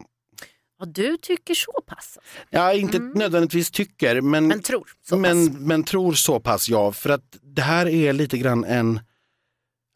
[0.80, 1.98] Ja, du tycker så pass?
[1.98, 2.20] alltså.
[2.50, 5.58] Jag inte nödvändigtvis tycker, men, Men tror så men, pass.
[5.60, 6.92] men tror så pass ja.
[6.92, 9.00] För att det här är lite grann en,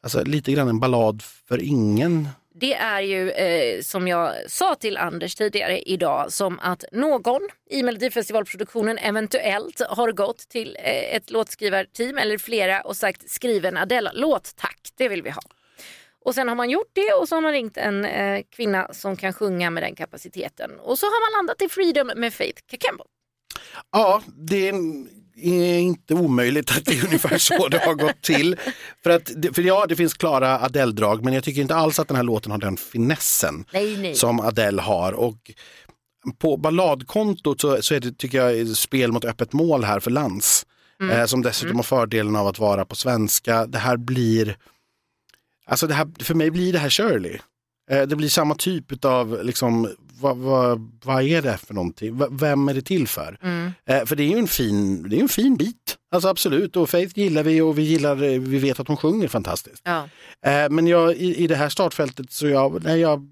[0.04, 2.30] alltså, lite grann en ballad för ingen.
[2.60, 7.84] Det är ju eh, som jag sa till Anders tidigare idag som att någon i
[7.84, 14.56] Melodifestivalproduktionen eventuellt har gått till eh, ett låtskrivarteam eller flera och sagt skriv en Adele-låt
[14.56, 15.42] tack, det vill vi ha.
[16.28, 19.16] Och sen har man gjort det och så har man ringt en eh, kvinna som
[19.16, 20.72] kan sjunga med den kapaciteten.
[20.80, 23.04] Och så har man landat i Freedom med Faith Kakembo.
[23.92, 24.74] Ja, det är
[25.42, 28.56] är inte omöjligt att det är ungefär så det har gått till.
[29.04, 32.18] För, att, för ja, det finns klara Adele-drag, men jag tycker inte alls att den
[32.18, 34.16] här låten har den finessen Nej, nej.
[34.16, 35.14] som Adele har.
[35.14, 35.52] Och
[36.38, 40.66] på balladkontot så, så är det, tycker jag, spel mot öppet mål här för Lans.
[41.02, 41.20] Mm.
[41.20, 43.66] Eh, som dessutom har fördelen av att vara på svenska.
[43.66, 44.58] Det här blir,
[45.68, 47.38] alltså det här, för mig blir det här Shirley.
[47.92, 52.22] Eh, det blir samma typ av, liksom, vad, vad, vad är det för någonting?
[52.32, 53.38] Vem är det till för?
[53.42, 53.72] Mm.
[53.86, 55.98] Eh, för det är ju en fin, det är en fin bit.
[56.12, 59.28] Alltså absolut, och Faith gillar vi och vi gillar, eh, vi vet att hon sjunger
[59.28, 59.82] fantastiskt.
[59.86, 60.08] Ja.
[60.70, 63.32] Men jag, i, i det här startfältet så jag, nej, jag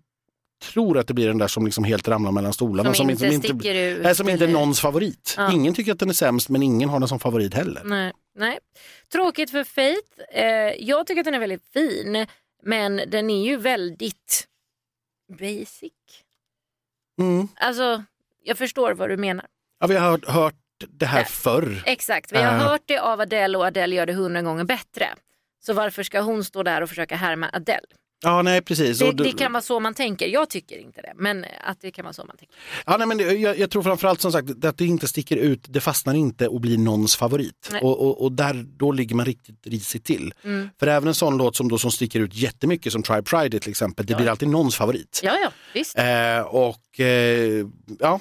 [0.73, 2.93] tror att det blir den där som liksom helt ramlar mellan stolarna.
[2.93, 5.35] Som inte inte, sticker ut, nej, som inte är någons favorit.
[5.37, 5.51] Ja.
[5.51, 7.81] Ingen tycker att den är sämst men ingen har den som favorit heller.
[7.85, 8.59] Nej, nej.
[9.11, 10.21] Tråkigt för Faith.
[10.31, 12.25] Eh, jag tycker att den är väldigt fin,
[12.63, 14.47] men den är ju väldigt
[15.39, 15.93] basic.
[17.21, 17.47] Mm.
[17.55, 18.03] Alltså,
[18.43, 19.45] jag förstår vad du menar.
[19.79, 20.55] Ja, vi har hört, hört
[20.89, 21.25] det här Ja.
[21.25, 21.83] förr.
[21.85, 22.59] Exakt, vi har Eh.
[22.67, 25.07] hört det av Adele och Adele gör det hundra gånger bättre.
[25.59, 27.87] Så varför ska hon stå där och försöka härma Adele?
[28.25, 28.99] Ja, nej precis.
[28.99, 30.27] Det, det kan vara så man tänker.
[30.27, 32.55] Jag tycker inte det, men att det kan vara så man tänker.
[32.85, 35.65] Ja, nej, men det, jag, jag tror framförallt som sagt att det inte sticker ut,
[35.69, 37.71] det fastnar inte och blir någons favorit.
[37.81, 40.33] Och, och, och där, då ligger man riktigt risigt till.
[40.43, 40.69] Mm.
[40.79, 43.69] För även en sån låt som, då, som sticker ut jättemycket som Tribe Pride till
[43.71, 44.17] exempel, det Ja.
[44.17, 45.19] blir alltid någons favorit.
[45.23, 45.97] Ja, ja, visst.
[45.97, 47.65] Eh, och eh,
[47.99, 48.19] ja,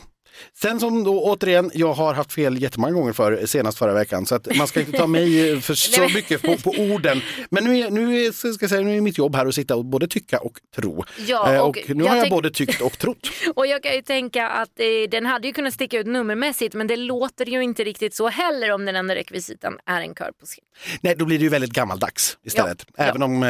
[0.60, 4.34] sen som då återigen, jag har haft fel jättemånga gånger för, senast förra veckan så
[4.34, 7.20] att man ska inte ta mig för så mycket på, på orden.
[7.50, 9.76] Men nu är, nu, är, ska jag säga, nu är mitt jobb här att sitta
[9.76, 11.04] och både tycka och tro.
[11.26, 13.30] Ja, Eh, och och nu har jag både tyckt och trott.
[13.54, 16.86] Och jag kan ju tänka att eh, den hade ju kunnat sticka ut nummermässigt men
[16.86, 20.46] det låter ju inte riktigt så heller om den enda rekvisitan är en kör på
[20.46, 20.64] scen.
[21.00, 22.86] Nej, då blir det ju väldigt gammaldags istället.
[22.96, 23.48] Ja, Även om eh,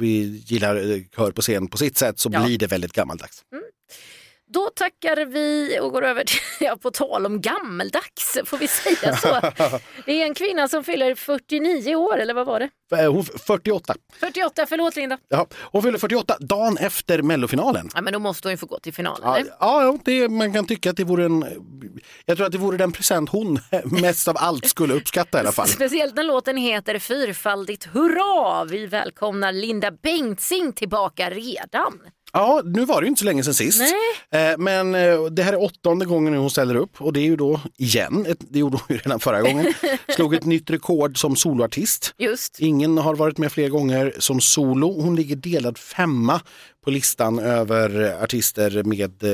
[0.00, 2.44] vi gillar eh, kör på scen på sitt sätt så Ja.
[2.44, 3.42] blir det väldigt gammaldags.
[4.54, 9.16] Då tackar vi och går över till, ja, på tal om gammeldags, får vi säga
[9.16, 9.28] så.
[10.06, 12.70] Det är en kvinna som fyller 49 år, eller vad var det?
[13.02, 13.94] Eh, Hon, 48.
[14.20, 15.18] 48, förlåt Linda.
[15.28, 17.88] Ja, hon fyller 48 dagen efter mellofinalen.
[17.94, 19.52] Ja, men då måste hon ju få gå till final, Ja, eller?
[19.60, 21.44] ja det, man kan tycka att det vore en...
[22.26, 25.52] Jag tror att det vore den present hon mest av allt skulle uppskatta i alla
[25.52, 25.68] fall.
[25.68, 28.64] Speciellt när låten heter Fyrfaldigt hurra.
[28.64, 32.00] Vi välkomnar Linda Bengtzing tillbaka redan.
[32.34, 33.80] Ja, nu var det ju inte så länge sedan sist.
[34.30, 37.24] Eh, Men eh, det här är åttonde gången nu hon ställer upp och det är
[37.24, 39.74] ju då igen, ett, det gjorde hon ju redan förra gången,
[40.08, 42.14] slog ett nytt rekord som soloartist.
[42.18, 42.60] Just.
[42.60, 45.00] Ingen har varit med fler gånger som solo.
[45.02, 46.40] Hon ligger delad femma
[46.84, 49.30] på listan över artister med eh,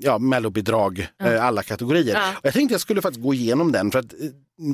[0.00, 2.14] ja, mellobidrag, eh, alla kategorier.
[2.14, 2.32] Ja.
[2.42, 4.18] Jag tänkte jag skulle faktiskt gå igenom den för att eh,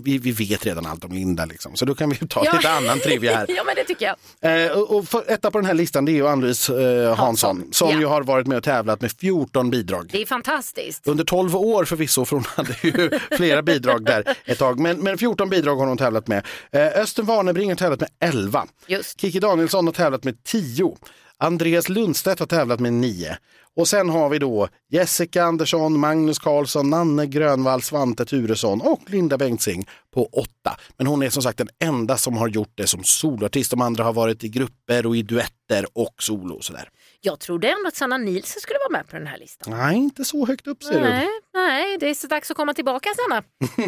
[0.05, 1.77] vi, vi vet redan allt om Linda liksom.
[1.77, 2.53] Så då kan vi ta Ja.
[2.53, 3.47] lite annan trivia här.
[3.57, 4.65] ja men det tycker jag.
[4.65, 7.27] Eh, och och för, etta på den här listan det är ju Ann-Louise eh, Hansson
[7.27, 7.99] Hansson, som ja.
[7.99, 10.09] ju har varit med och tävlat med 14 bidrag.
[10.13, 11.07] Det är fantastiskt.
[11.07, 14.79] Under 12 år förvisso, för hon hade ju flera bidrag där ett tag.
[14.79, 16.47] Men, men 14 bidrag har hon tävlat med.
[16.73, 18.67] Eh, Östen Warnerbring har tävlat med 11.
[18.87, 19.21] Just.
[19.21, 20.97] Kiki Danielsson har tävlat med 10.
[21.41, 23.37] Andreas Lundstedt har tävlat med 9.
[23.77, 29.39] Och sen har vi då Jessica Andersson, Magnus Karlsson, Nanne Grönvall, Svante Turesson och Linda
[29.39, 30.49] Bengtzing på 8.
[30.97, 33.71] Men hon är som sagt den enda som har gjort det som soloartist.
[33.71, 36.89] De andra har varit i grupper och i duetter och solo och sådär.
[37.21, 39.77] Jag trodde ändå att Sanna Nielsen skulle vara med på den här listan.
[39.79, 41.01] Nej, inte så högt upp ser du.
[41.01, 43.43] Nej, nej, det är så dags att komma tillbaka Sanna.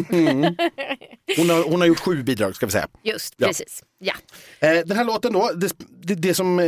[1.37, 2.87] Hon har, hon har gjort sju bidrag ska vi säga.
[3.03, 3.47] Just Ja.
[3.47, 3.83] precis.
[3.99, 4.13] Ja.
[4.59, 6.65] Eh, den här låten då, det, det, det som eh,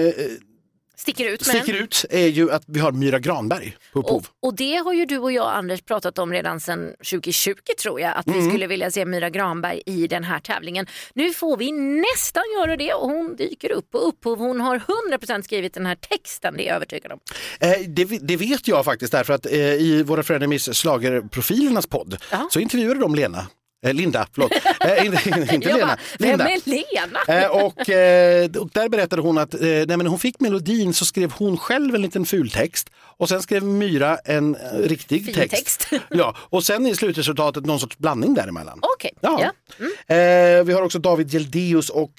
[0.98, 4.28] Sticker ut med sticker ut är ju att vi har Myra Granberg på Och, uppov.
[4.42, 8.14] och det har ju du och jag Anders pratat om redan sedan 2020 tror jag.
[8.18, 8.40] Att Mm.
[8.44, 10.86] vi skulle vilja se Myra Granberg i den här tävlingen.
[11.14, 14.38] Nu får vi nästan göra det och hon dyker upp på upphov.
[14.40, 14.80] Hon har
[15.12, 17.20] 100% skrivit den här texten, det är jag övertygad om.
[17.60, 22.48] Eh, det, det vet jag faktiskt därför att eh, i våra Frenemies slagerprofilernas podd Ja.
[22.52, 23.48] så intervjuade de Lena.
[23.84, 24.52] Eh, Linda, förlåt.
[24.80, 25.86] Eh, inte Lena.
[25.88, 27.42] bara, vem är Lena?
[27.44, 31.06] Eh, och, eh, och där berättade hon att nej, men när hon fick melodin så
[31.06, 35.90] skrev hon själv en liten fultext och sen skrev Myra en riktig Fin text.
[35.90, 36.04] text.
[36.10, 38.80] ja, och sen är slutresultatet någon sorts blandning däremellan.
[38.96, 39.42] Okej, Ja.
[39.42, 40.16] ja.
[40.16, 42.12] Eh, vi har också David Geldeus och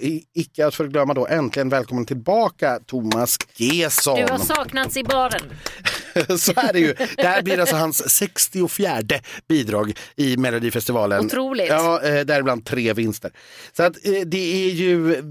[0.00, 4.16] i- icke att förglömma då äntligen välkommen tillbaka Thomas Gesson.
[4.18, 5.40] Du har saknats i baren.
[6.38, 6.94] Så är det ju.
[7.16, 8.98] Det här blir alltså hans 64
[9.48, 11.11] bidrag i Melodifestivalen.
[11.20, 11.68] Otroligt.
[11.68, 13.30] Ja, eh, däribland tre vinster.
[13.72, 15.22] Så att eh, det är ju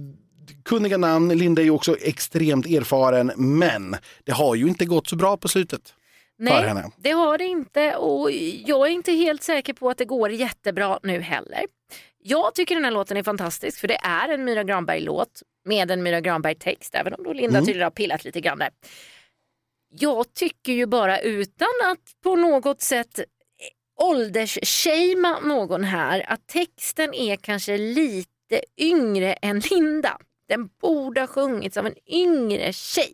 [0.65, 1.37] kunniga namn.
[1.37, 5.47] Linda är ju också extremt erfaren, men det har ju inte gått så bra på
[5.47, 5.93] slutet.
[6.37, 8.31] Nej, det har det inte och
[8.65, 11.65] jag är inte helt säker på att det går jättebra nu heller.
[12.23, 16.03] Jag tycker den här låten är fantastisk för det är en Myra Granberg-låt med en
[16.03, 17.65] Myra Granberg-text, även om då Linda Mm.
[17.65, 18.69] tydligen har pillat lite grann där.
[19.99, 23.19] Jag tycker ju bara utan att på något sätt
[24.01, 30.17] åldersshamea någon här att texten är kanske lite yngre än Linda.
[30.47, 33.13] Den borde ha sjungits av en yngre tjej.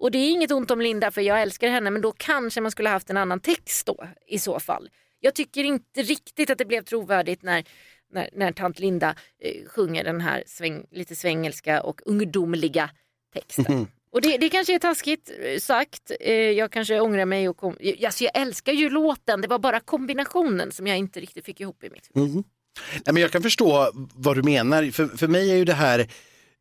[0.00, 2.70] Och det är inget ont om Linda för jag älskar henne men då kanske man
[2.70, 4.88] skulle haft en annan text då i så fall.
[5.20, 7.64] Jag tycker inte riktigt att det blev trovärdigt när,
[8.12, 12.90] när, när tant Linda eh, sjunger den här sväng, lite svängelska och ungdomliga
[13.32, 13.64] texten.
[13.68, 13.86] Mhm.
[14.12, 17.48] Och det, det kanske är taskigt eh, sagt, eh, jag kanske ångrar mig.
[17.48, 21.44] Och kom, alltså jag älskar ju låten, det var bara kombinationen som jag inte riktigt
[21.44, 22.44] fick ihop i mitt huvud.
[22.94, 24.90] Nej, men jag kan förstå vad du menar.
[24.90, 26.08] För, för mig är ju det här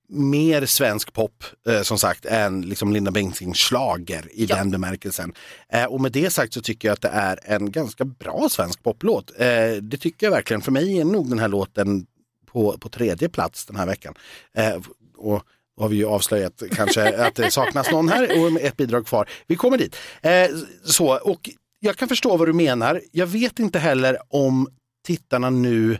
[0.08, 4.56] mer svensk pop eh, som sagt än liksom Linda Bengtzings schlager i Ja.
[4.56, 5.34] den bemärkelsen.
[5.70, 8.84] Eh, och med det sagt så tycker jag att det är en ganska bra svensk
[8.84, 9.32] poplåt.
[9.38, 10.62] Eh, det tycker jag verkligen.
[10.62, 12.06] För mig är nog den här låten
[12.46, 14.14] på, på tredje plats den här veckan.
[14.58, 14.78] Eh,
[15.18, 15.44] och
[15.78, 19.30] då har vi ju avslöjat kanske att det saknas någon här och ett bidrag kvar.
[19.48, 19.96] Vi kommer dit.
[20.22, 20.50] Eh,
[20.84, 23.02] så, och jag kan förstå vad du menar.
[23.12, 24.68] Jag vet inte heller om
[25.06, 25.98] tittarna nu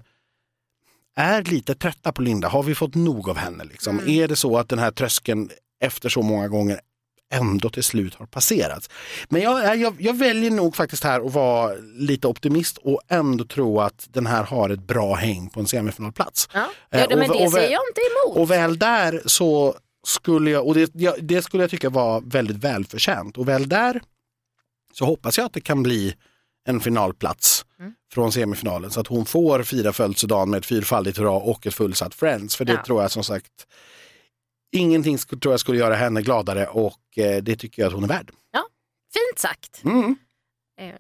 [1.16, 2.48] är lite trötta på Linda.
[2.48, 3.64] Har vi fått nog av henne?
[3.64, 4.00] Liksom?
[4.08, 5.50] Är det så att den här tröskeln
[5.82, 6.80] efter så många gånger
[7.34, 8.90] ändå till slut har passerats?
[9.30, 13.80] Men jag, jag, jag väljer nog faktiskt här att vara lite optimist och ändå tro
[13.82, 16.50] att den här har ett bra häng på en semifinalplats.
[16.54, 16.70] Ja.
[16.92, 18.38] Eh, Ja, men och- det och- säger jag inte emot.
[18.38, 19.76] Och väl där så
[20.08, 23.38] skulle jag, och det, det skulle jag tycka var väldigt välförtjänt.
[23.38, 24.02] Och väl där
[24.94, 26.16] så hoppas jag att det kan bli
[26.68, 27.94] en finalplats Mm.
[28.14, 32.16] från semifinalen så att hon får fira födelsedagen med ett fyrfaldigt hurra och ett fullsatt
[32.16, 32.56] Friends.
[32.56, 32.84] För det Ja.
[32.86, 33.52] tror jag som sagt,
[34.76, 38.08] ingenting tror jag skulle göra henne gladare och eh, det tycker jag att hon är
[38.08, 38.32] värd.
[39.14, 39.82] Fint sagt.
[39.84, 40.16] Mm.
[40.82, 40.96] Eh,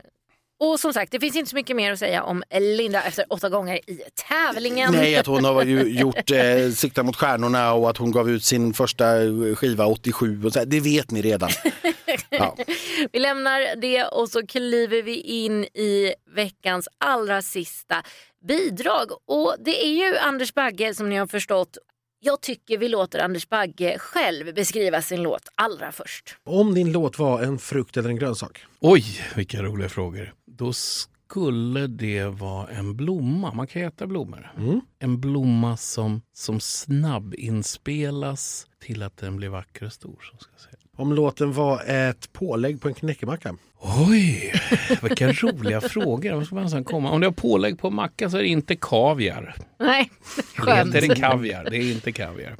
[0.59, 3.49] Och som sagt, det finns inte så mycket mer att säga om Linda efter åtta
[3.49, 4.91] gånger i tävlingen.
[4.93, 8.43] Nej, att hon har ju gjort eh, Sikta mot stjärnorna och att hon gav ut
[8.43, 9.05] sin första
[9.55, 10.43] skiva 87.
[10.45, 11.49] Och så det vet ni redan.
[12.29, 12.57] Ja.
[13.11, 18.03] Vi lämnar det och så kliver vi in i veckans allra sista
[18.47, 19.11] bidrag.
[19.25, 21.77] Och det är ju Anders Bagge som ni har förstått.
[22.19, 26.37] Jag tycker vi låter Anders Bagge själv beskriva sin låt allra först.
[26.43, 28.65] Om din låt var en frukt eller en grönsak?
[28.79, 29.03] Oj,
[29.35, 30.33] vilka roliga frågor.
[30.45, 33.53] Då skulle det vara en blomma.
[33.53, 34.51] Man kan äta blommor.
[34.99, 40.29] En blomma som, som snabbinspelas till att den blir vacker och stor.
[40.31, 40.84] Som ska säga.
[40.95, 43.55] Om låten var ett pålägg på en knäckemacka?
[44.07, 44.53] Oj,
[45.01, 46.33] vilka roliga frågor.
[46.33, 47.11] Vad ska man sen komma?
[47.11, 49.55] Om det har pålägg på macka så är det inte kaviar.
[49.79, 50.11] Nej,
[50.55, 50.95] Det skönt.
[50.95, 52.55] heter det kaviar, det är inte kaviar.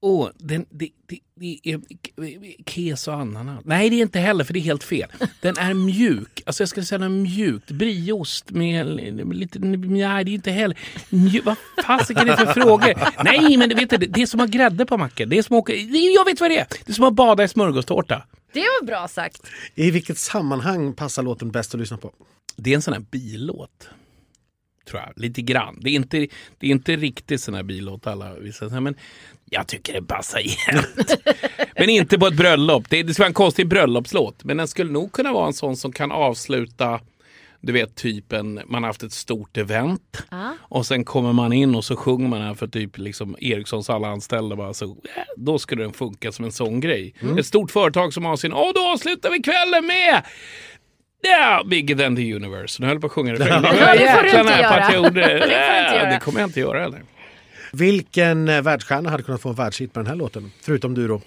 [0.00, 1.80] Åh, den, det, det, det är
[2.64, 3.64] kes och ananas.
[3.64, 5.08] Nej, det är inte heller, för det är helt fel.
[5.40, 6.42] Den är mjuk.
[6.46, 7.70] Alltså jag skulle säga den är mjukt.
[7.70, 8.86] Brieost med
[9.34, 9.58] lite...
[9.58, 10.78] Nej, det är inte heller...
[11.10, 13.24] Mjuk, vad fasiken är det för frågor?
[13.24, 15.26] Nej, men vet du, det är som att ha grädde på mackor.
[15.26, 16.66] Det är som att åka, Jag vet vad det är!
[16.84, 18.22] Det är som att bada i smörgåstårta.
[18.52, 19.42] Det var bra sagt.
[19.74, 22.12] I vilket sammanhang passar låten bäst att lyssna på?
[22.56, 23.88] Det är en sån här billåt.
[24.88, 25.12] Tror jag.
[25.16, 25.80] Lite grann.
[25.80, 26.18] Det är inte,
[26.58, 28.94] det är inte riktigt sån här billåt alla vissa men
[29.50, 31.16] jag tycker det passar jämt.
[31.76, 32.84] men inte på ett bröllop.
[32.90, 34.44] Det, det ska vara en konstig bröllopslåt.
[34.44, 37.00] Men den skulle nog kunna vara en sån som kan avsluta
[37.60, 40.50] du vet typen, man har haft ett stort event Ah.
[40.60, 44.08] och sen kommer man in och så sjunger man här för typ liksom Ericssons alla
[44.08, 44.56] anställda.
[44.56, 44.92] Bara, så, äh,
[45.36, 47.14] då skulle den funka som en sån grej.
[47.38, 50.22] Ett stort företag som har sin, åh då avslutar vi kvällen med
[51.22, 52.82] Ja, bigger than the universe.
[52.82, 53.62] Nu höll jag på att sjunga refrängen.
[53.80, 56.10] Ja, det får du inte Det göra.
[56.10, 57.02] Det kommer jag inte göra heller.
[57.72, 60.50] Vilken eh, världsstjärna hade kunnat få en världshit med den här låten?
[60.60, 61.20] Förutom du då.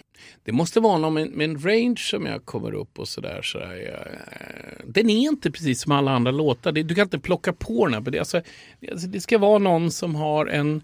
[0.44, 3.42] Det måste vara någon med, med en range som jag kommer upp och sådär.
[3.42, 6.72] sådär eh, den är inte precis som alla andra låtar.
[6.72, 8.12] Du kan inte plocka på den här.
[8.12, 8.42] det, alltså,
[8.92, 10.82] alltså, det ska vara någon som har en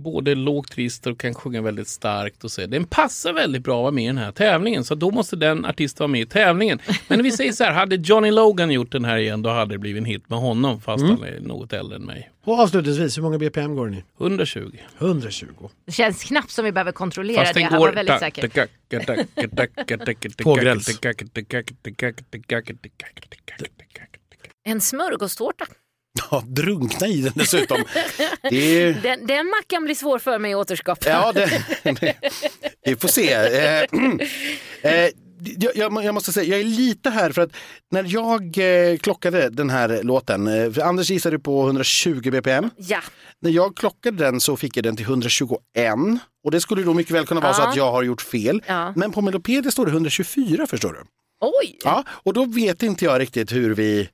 [0.00, 2.44] både lågt register och kan sjunga väldigt starkt.
[2.44, 2.66] Och så.
[2.66, 4.84] Den passar väldigt bra att vara med i den här tävlingen.
[4.84, 6.78] Så då måste den artisten vara med i tävlingen.
[7.08, 9.78] Men vi säger så här, hade Johnny Logan gjort den här igen då hade det
[9.78, 10.80] blivit en hit med honom.
[10.80, 12.30] Fast han är något äldre än mig.
[12.44, 14.04] Och avslutningsvis, hur många BPM går den i?
[14.20, 14.70] 120.
[14.98, 15.46] 120.
[15.86, 17.60] Det känns knappt som vi behöver kontrollera Fast det.
[17.60, 17.86] den Han går...
[17.86, 18.48] var väldigt säker.
[20.42, 21.00] På gräns.
[24.64, 25.66] En smörgåstårta.
[26.30, 27.84] Ja, drunkna i den dessutom.
[28.50, 31.08] Det är, Den, den mackan blir svår för mig att återskapa.
[31.08, 31.62] ja, det,
[32.86, 33.32] vi får se.
[33.32, 33.82] Eh,
[34.92, 35.08] eh,
[35.58, 37.50] jag, jag, jag måste säga, jag är lite här för att
[37.90, 38.42] när jag
[38.90, 42.70] eh, klockade den här låten, eh, Anders gissade på 120 bpm.
[42.76, 43.00] Ja,
[43.40, 45.58] När jag klockade den så fick jag den till 121
[46.44, 47.68] och det skulle då mycket väl kunna vara så Ja.
[47.68, 48.62] att jag har gjort fel.
[48.66, 48.92] Ja.
[48.96, 51.00] Men på Melopedia står det 124 förstår du.
[51.40, 51.78] oj!
[51.84, 54.08] Ja, och då vet inte jag riktigt hur vi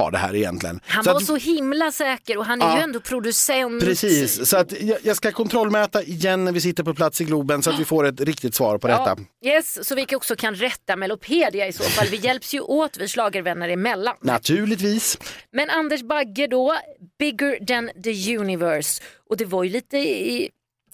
[0.00, 0.80] har det här egentligen.
[0.86, 2.76] Han Så var att- så himla säker och han är Ja.
[2.76, 3.82] ju ändå producent.
[3.84, 7.62] Precis, så att jag, jag ska kontrollmäta igen när vi sitter på plats i Globen
[7.62, 9.16] så att vi får ett riktigt svar på detta.
[9.40, 12.06] Ja, yes, så vi också kan rätta Melopedia i så fall.
[12.10, 14.14] Vi hjälps ju åt, vi schlagervänner emellan.
[14.20, 15.18] Naturligtvis.
[15.52, 16.74] Men Anders Bagge då,
[17.18, 19.02] Bigger than the universe.
[19.30, 20.50] Och det var ju lite i,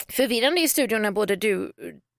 [0.09, 1.73] förvirrande i studion när både du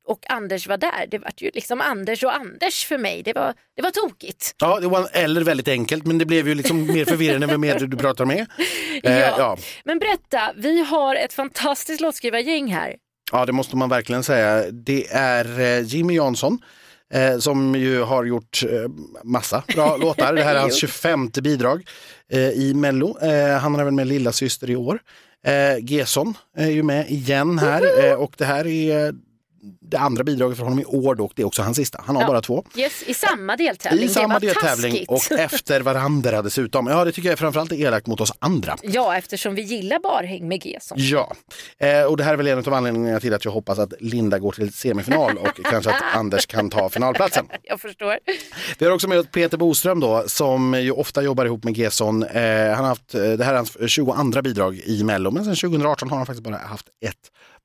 [0.07, 1.07] och Anders var där.
[1.11, 3.23] Det var ju liksom Anders och Anders för mig.
[3.23, 4.55] Det var, det var tokigt.
[4.57, 7.79] Ja, det var eller väldigt enkelt men det blev ju liksom mer förvirrande med mer
[7.79, 8.45] du pratar med.
[9.03, 9.35] Eh, Ja.
[9.37, 9.57] ja.
[9.85, 12.95] Men berätta, vi har ett fantastiskt låtskrivargäng här.
[13.31, 14.71] ja, det måste man verkligen säga.
[14.71, 16.59] Det är eh, Jimmy Jansson
[17.13, 18.89] eh, som ju har gjort eh,
[19.23, 20.33] massa bra låtar.
[20.33, 21.87] Det här är hans 25 bidrag
[22.31, 23.17] eh, i Mello.
[23.21, 24.99] Eh, han har även med Lilla Syster i år.
[25.45, 29.13] Eh, Gesson är ju med igen här eh, och det här är
[29.81, 32.01] det andra bidraget för honom i år då, och det är också hans sista.
[32.05, 32.27] Han har Ja.
[32.27, 32.63] bara två.
[32.75, 34.05] Yes, I samma deltävling.
[34.05, 35.31] I samma deltävling taskigt.
[35.31, 36.87] och efter varandra dessutom.
[36.87, 38.77] Ja, det tycker jag framförallt är elakt mot oss andra.
[38.83, 40.97] Ja, eftersom vi gillar barhäng med Gesson.
[41.01, 41.33] Ja,
[41.79, 44.39] eh, och det här är väl en av anledningarna till att jag hoppas att Linda
[44.39, 47.45] går till semifinal och kanske att Anders kan ta finalplatsen.
[47.63, 48.17] Jag förstår.
[48.79, 52.23] Vi har också med oss Peter Boström då, som ju ofta jobbar ihop med Gesson.
[52.23, 55.55] Eh, han har haft, eh, det här är hans 22 bidrag i Mello, men sedan
[55.55, 57.15] 2018 har han faktiskt bara haft ett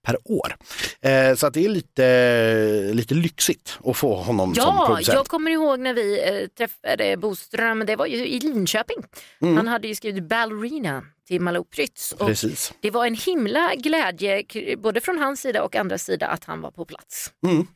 [0.02, 0.56] per år.
[1.00, 5.14] Eh, så att det är lite, lite lyxigt att få honom som Ja, producent.
[5.16, 8.96] jag kommer ihåg när vi eh, träffade Boström, det var ju i Linköping.
[9.42, 9.56] Mm.
[9.56, 12.12] Han hade ju skrivit Ballerina till Malou Prytz.
[12.12, 12.72] Och Precis.
[12.80, 14.44] det var en himla glädje,
[14.78, 17.32] både från hans sida och andra sida, att han var på plats.
[17.46, 17.66] Mm.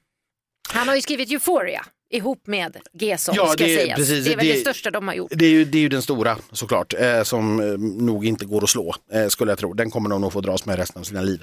[0.69, 3.97] Han har ju skrivit Euphoria ihop med Gesson, Ja, ska det sägas.
[3.97, 5.31] precis, det är väl det, det- största de har gjort.
[5.35, 7.67] Det är, ju, det är ju den stora såklart, eh, som eh,
[8.05, 9.73] nog inte går att slå, eh, skulle jag tro.
[9.75, 11.43] Den kommer de nog få dras med resten av sina liv.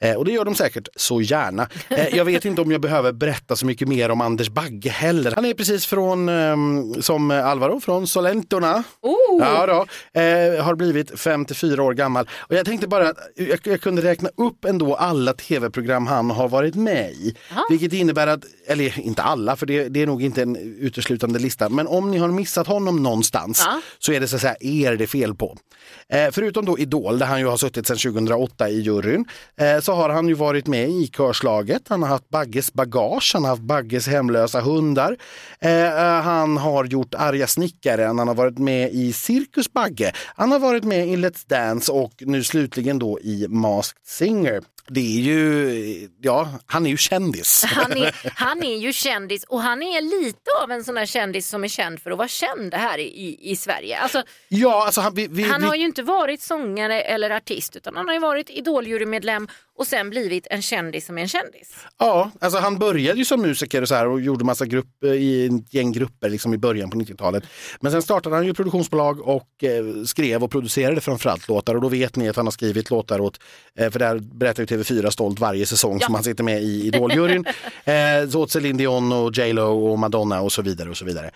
[0.00, 1.68] Eh, och det gör de säkert så gärna.
[1.88, 5.32] Eh, jag vet inte om jag behöver berätta så mycket mer om Anders Bagge heller.
[5.34, 8.84] Han är precis från, ehm, som Alvaro, från Solentorna.
[9.02, 9.40] Oh!
[9.40, 9.72] Ja, då,
[10.62, 12.28] har blivit 54 år gammal.
[12.38, 16.74] Och jag tänkte bara jag, jag kunde räkna upp ändå alla tv-program han har varit
[16.74, 17.34] med i.
[17.70, 21.68] Vilket innebär att, eller inte alla, för det, det är nog inte en uteslutande lista.
[21.68, 23.80] Men om ni har missat honom någonstans Ja.
[23.98, 25.56] så är det så att säga er det är fel på.
[26.08, 29.24] Eh, förutom då Idol där han ju har suttit sedan 2008 i juryn
[29.60, 31.82] eh, så har han ju varit med i Körslaget.
[31.88, 35.16] Han har haft Bagges bagage, han har haft Bagges hemlösa hundar.
[35.60, 40.12] Eh, eh, han har gjort Arga snickaren, han har varit med i Cirkus Bagge.
[40.34, 44.60] Han har varit med i Let's Dance och nu slutligen då i Masked Singer.
[44.88, 47.64] Det är ju, ja, han är ju kändis.
[47.64, 51.48] Han är, han är ju kändis och han är lite av en sån här kändis
[51.48, 53.98] som är känd för att vara känd här i, i Sverige.
[53.98, 57.76] Alltså, Ja, alltså han, vi, vi, han vi, har ju inte varit sångare eller artist
[57.76, 59.48] utan han har ju varit idoljurymedlem
[59.78, 61.74] och sen blivit en kändis som är en kändis.
[61.98, 65.10] ja, alltså han började ju som musiker och, så här, och gjorde massa grupp, eh,
[65.10, 67.44] i en gäng grupper liksom i början på 90-talet.
[67.80, 71.74] Men sen startade han ju ett produktionsbolag och eh, skrev och producerade framförallt låtar.
[71.74, 73.40] Och då vet ni att han har skrivit låtar åt,
[73.78, 77.44] eh, för där berättar ju TV4 stolt varje säsong som han sitter med i Idoljuryn.
[77.84, 80.90] eh, så åt Celine Dion och J Lo och Madonna och så vidare.
[80.90, 81.30] och så vidare.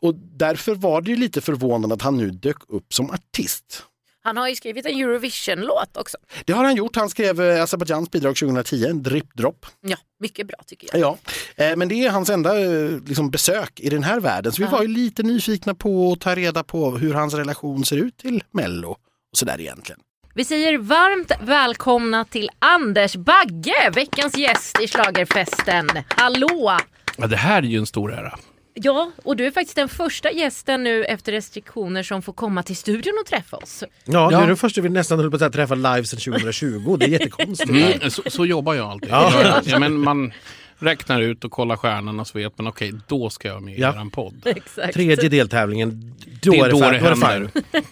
[0.00, 3.84] Och därför var det ju lite förvånande att han nu dök upp som artist.
[4.22, 6.16] Han har ju skrivit en Eurovision-låt också.
[6.44, 6.96] Det har han gjort.
[6.96, 9.66] Han skrev eh, Azerbajdzjans bidrag 2010, Drip Drop.
[9.80, 11.00] Ja, mycket bra tycker jag.
[11.00, 11.18] Ja,
[11.64, 14.52] eh, men det är hans enda eh, liksom, besök i den här världen.
[14.52, 17.96] Så vi var ju lite nyfikna på att ta reda på hur hans relation ser
[17.96, 18.98] ut till Mello och
[19.38, 20.00] sådär egentligen.
[20.34, 25.88] Vi säger varmt välkomna till Anders Bagge, veckans gäst i Schlagerfesten.
[26.08, 26.78] Hallå!
[27.16, 28.38] Ja, det här är ju en stor ära.
[28.74, 32.76] Ja, och du är faktiskt den första gästen nu efter restriktioner som får komma till
[32.76, 33.84] studion och träffa oss.
[34.04, 34.42] Ja, det Ja.
[34.42, 36.96] är den första vi nästan höll på att säga, träffa live sedan 2020.
[37.00, 37.70] Det är jättekonstigt.
[37.70, 39.10] Mm, så, så jobbar jag alltid.
[39.10, 39.78] Ja.
[39.78, 40.32] men man
[40.80, 43.92] räknar ut och kollar stjärnorna så vet man okej, då ska jag med i Ja.
[43.94, 44.42] eran podd.
[44.46, 44.94] Exakt.
[44.94, 47.50] Tredje deltävlingen, då Det är är det, då det händer.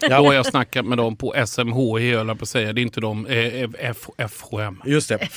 [0.09, 2.73] Då har jag snackat med dem på SMHI, höll jag på att säga.
[2.73, 3.97] Det är inte de, eh, F,
[4.31, 4.83] FHM.
[4.87, 5.29] Just det.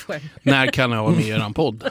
[0.42, 1.84] När kan jag vara med i eran podd?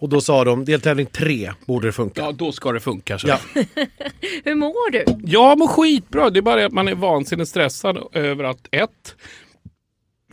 [0.00, 2.20] Och då sa de, deltävling tre borde det funka.
[2.20, 3.18] Ja, då ska det funka.
[3.18, 3.28] Så.
[3.28, 3.38] Ja.
[4.44, 5.04] Hur mår du?
[5.24, 6.30] Jag mår skitbra.
[6.30, 9.14] Det är bara det att man är vansinnigt stressad över att ett,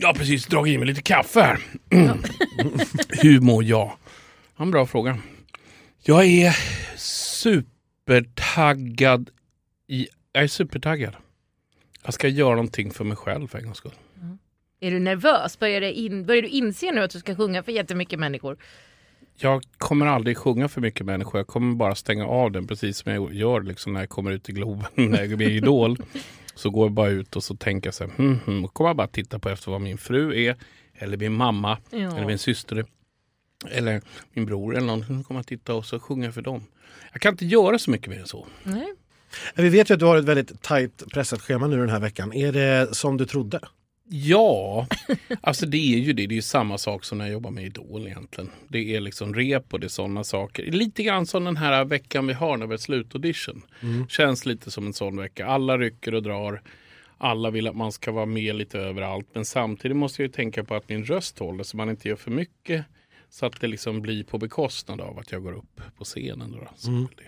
[0.00, 1.58] jag har precis dragit i mig lite kaffe här.
[3.08, 3.92] Hur mår jag?
[4.56, 5.18] En bra fråga.
[6.02, 6.56] Jag är
[6.98, 9.30] supertaggad.
[9.86, 11.14] I, jag är supertaggad.
[12.04, 13.92] Jag ska göra någonting för mig själv för en gångs skull.
[14.80, 15.58] Är du nervös?
[15.58, 18.56] Börjar, in, börjar du inse nu att du ska sjunga för jättemycket människor?
[19.36, 21.38] Jag kommer aldrig sjunga för mycket människor.
[21.38, 24.48] Jag kommer bara stänga av den precis som jag gör liksom när jag kommer ut
[24.48, 25.96] i Globen, när jag i Idol.
[26.54, 28.90] Så går jag bara ut och så tänker jag så här, hmm, hmm, och kommer
[28.90, 30.56] jag bara titta på efter vad min fru är,
[30.94, 31.98] eller min mamma, Ja.
[31.98, 32.84] eller min syster,
[33.72, 34.02] eller
[34.32, 35.00] min bror eller någon.
[35.00, 36.66] Så kommer jag titta och så sjunger jag för dem.
[37.12, 38.46] Jag kan inte göra så mycket mer än så.
[38.62, 38.94] Nej.
[39.54, 42.32] Vi vet ju att du har ett väldigt tajt pressat schema nu den här veckan.
[42.32, 43.60] Är det som du trodde?
[44.08, 44.86] Ja,
[45.40, 46.26] alltså det är ju det.
[46.26, 48.50] Det är ju samma sak som när jag jobbar med Idol egentligen.
[48.68, 50.64] Det är liksom rep och det är sådana saker.
[50.72, 53.62] Lite grann som den här veckan vi har när vi har slutaudition.
[54.08, 55.46] Känns lite som en sån vecka.
[55.46, 56.62] Alla rycker och drar.
[57.18, 59.28] Alla vill att man ska vara med lite överallt.
[59.32, 62.16] Men samtidigt måste jag ju tänka på att min röst håller så man inte gör
[62.16, 62.84] för mycket.
[63.34, 66.52] Så att det liksom blir på bekostnad av att jag går upp på scenen.
[66.52, 67.22] Då, så det.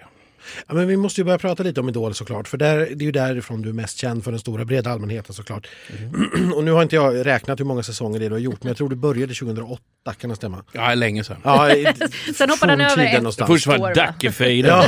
[0.69, 2.49] Ja, men vi måste ju börja prata lite om Idol såklart.
[2.49, 5.35] För där, det är ju därifrån du är mest känd för den stora breda allmänheten
[5.35, 5.67] såklart.
[6.55, 8.63] Och nu har inte jag räknat hur många säsonger det du har gjort.
[8.63, 9.83] Men jag tror du började 2008,
[10.19, 10.65] kan det stämma?
[10.73, 11.37] Ja, länge sedan.
[11.45, 11.87] Ja, i-
[12.35, 13.49] Sen hoppade han över ett- någonstans.
[13.51, 13.95] Först var va?
[13.95, 14.83] Dackefejden.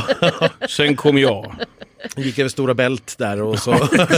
[0.69, 1.55] Sen kom jag.
[2.15, 3.71] Gick över Stora Bält där och så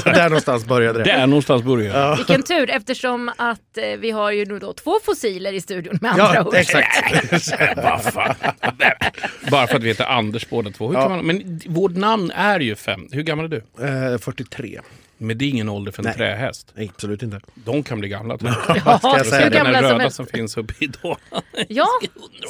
[0.06, 1.06] där någonstans började det.
[1.06, 2.16] Där någonstans började jag.
[2.16, 6.12] Vilken tur eftersom att eh, vi har ju nu då två fossiler i studion med
[6.12, 6.56] andra Ja, ord.
[6.56, 6.88] exakt.
[9.52, 10.88] Bara för att vi heter Anders båda två.
[10.88, 11.02] Hur Ja.
[11.02, 13.08] kan man, men vårt namn är ju fem.
[13.12, 13.64] Hur gammal är du?
[14.14, 14.80] Eh, 43.
[15.22, 16.14] Men det är ingen ålder för en Nej.
[16.18, 16.72] trähäst.
[16.76, 17.40] Nej, absolut inte.
[17.56, 18.38] De kan bli gamla.
[18.38, 18.78] tror jag.
[18.86, 19.50] Ja, ska jag säga?
[19.50, 20.16] Den gamla där som röda helst.
[20.18, 21.20] som finns uppe i Dalarna.
[21.70, 21.88] Ja,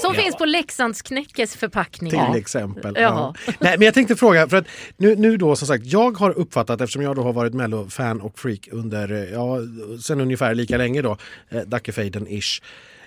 [0.02, 0.22] som Ja.
[0.22, 2.12] finns på Leksandsknäckes förpackning.
[2.12, 2.96] Till exempel.
[3.00, 3.34] Jaha.
[3.48, 3.54] Ja.
[3.60, 4.66] Nej, men jag tänkte fråga, för att
[4.98, 8.40] nu, nu då som sagt, jag har uppfattat, eftersom jag då har varit Mello-fan och
[8.40, 9.58] freak under, ja,
[10.02, 11.18] sen ungefär lika länge då,
[11.50, 12.62] eh, Dackefejden-ish.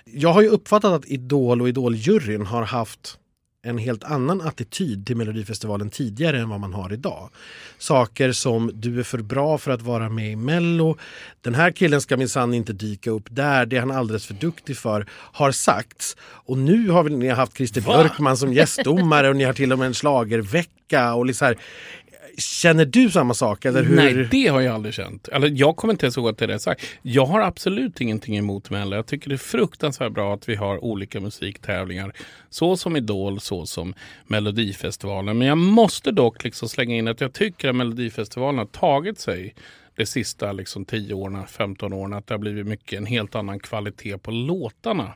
[0.05, 3.17] Jag har ju uppfattat att Idol och Idol-juryn har haft
[3.65, 7.29] en helt annan attityd till Melodifestivalen tidigare än vad man har idag.
[7.77, 10.97] Saker som du är för bra för att vara med i Mello,
[11.41, 14.77] den här killen ska minsann inte dyka upp där, det är han alldeles för duktig
[14.77, 16.17] för, har sagts.
[16.21, 19.85] Och nu har ni haft Christer Björkman som gästdomare och ni har till och med
[19.85, 21.57] en schlagervecka och liksom här.
[22.37, 23.65] Känner du samma sak?
[23.65, 23.95] Eller hur?
[23.95, 25.27] Nej, det har jag aldrig känt.
[25.27, 26.85] Eller, jag kommer inte ens ihåg att det är sagt.
[27.01, 28.95] Jag har absolut ingenting emot Mello.
[28.95, 32.13] Jag tycker det är fruktansvärt bra att vi har olika musiktävlingar.
[32.49, 33.93] Så som Idol, så som
[34.27, 35.37] Melodifestivalen.
[35.37, 39.55] Men jag måste dock liksom slänga in att jag tycker att Melodifestivalen har tagit sig
[39.95, 42.13] de sista liksom 10 åren, 15 åren.
[42.13, 45.13] Att det har blivit mycket en helt annan kvalitet på låtarna.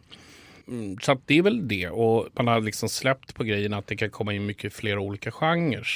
[0.69, 1.89] Mm, så att det är väl det.
[1.89, 5.31] Och man har liksom släppt på grejen att det kan komma in mycket fler olika
[5.31, 5.87] genrer.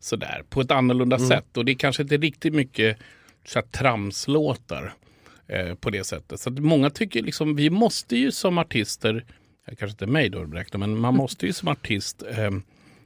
[0.00, 1.56] Sådär, på ett annorlunda sätt.
[1.56, 2.98] Och det är kanske inte riktigt mycket
[3.44, 4.94] så här, tramslåtar
[5.46, 6.40] eh, på det sättet.
[6.40, 9.24] Så att många tycker liksom, vi måste ju som artister,
[9.66, 12.50] kanske inte mig då men man måste ju som artist eh,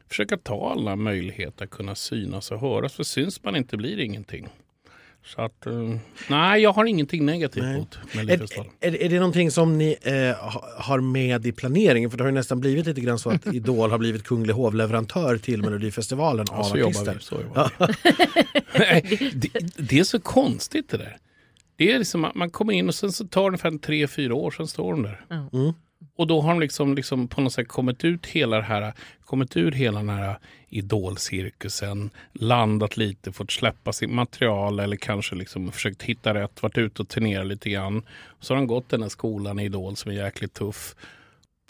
[0.08, 2.92] försöka ta alla möjligheter att kunna synas och höras.
[2.92, 4.48] För syns man inte blir det ingenting.
[5.24, 5.72] Så att, eh,
[6.28, 7.76] nej, jag har ingenting negativt Nej.
[7.78, 8.72] mot Är, Melodifestivalen.
[8.80, 10.14] är, är det någonting som ni eh,
[10.44, 12.10] ha- har med i planeringen?
[12.10, 15.36] För det har ju nästan blivit lite grann så att Idol har blivit kunglig hovleverantör
[15.38, 17.14] till Melodifestivalen Ja, av så jobbar artister.
[17.14, 17.20] vi.
[17.20, 17.72] Så jobbar
[19.18, 19.30] vi.
[19.34, 21.16] Det, det är så konstigt det där.
[21.76, 24.34] Det är liksom att man kommer in och sen så tar det ungefär tre, fyra
[24.34, 25.20] år, sen står de där.
[25.52, 25.72] Mm.
[26.16, 29.56] Och då har de liksom, liksom på något sätt kommit ut hela det här, kommit
[29.56, 30.38] ur hela den här
[30.68, 37.02] idolcirkusen, landat lite, fått släppa sitt material eller kanske liksom försökt hitta rätt, varit ute
[37.02, 38.02] och turnerat lite grann.
[38.40, 40.94] Så har de gått den här skolan i Idol som är jäkligt tuff.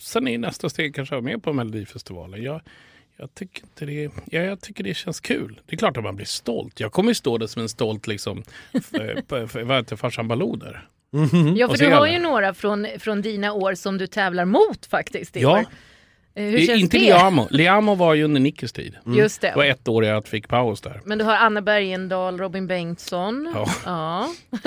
[0.00, 2.42] Sen är nästa steg kanske att vara med på Melodifestivalen.
[2.42, 2.60] Jag,
[3.16, 5.60] jag tycker inte det, ja, jag tycker det känns kul.
[5.66, 6.80] Det är klart att man blir stolt.
[6.80, 8.80] Jag kommer ju stå där som en stolt liksom, för,
[9.28, 10.88] för, för, för, för farsan Baloo där.
[11.56, 14.44] Ja, Och för så du har ju några från, från dina år som du tävlar
[14.44, 15.52] mot faktiskt i Ja.
[15.52, 15.64] år.
[16.34, 17.04] Eh, Hur känns inte det?
[17.04, 17.48] Liamo.
[17.50, 18.96] Liamo var ju under Nickes tid.
[19.06, 19.70] Just Det var det.
[19.70, 21.00] ett år jag fick paus där.
[21.04, 23.52] Men du har Anna Bergendahl, Robin Bengtsson.
[23.54, 23.68] Ja.
[23.84, 24.28] Ja.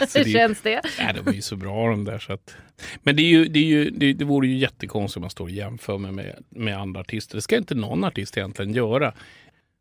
[0.00, 0.80] Alltså, Hur det, känns det?
[0.98, 2.18] nej, de är ju så bra de där.
[2.18, 2.54] Så att,
[3.02, 5.44] men det, är ju, det, är ju, det, det vore ju jättekonstigt om man står
[5.44, 7.36] och jämför mig med, med andra artister.
[7.36, 9.12] Det ska inte någon artist egentligen göra.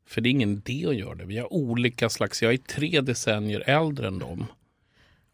[0.07, 1.25] För det är ingen idé att göra det.
[1.25, 4.45] Vi har olika slags, jag är tre decennier äldre än dem.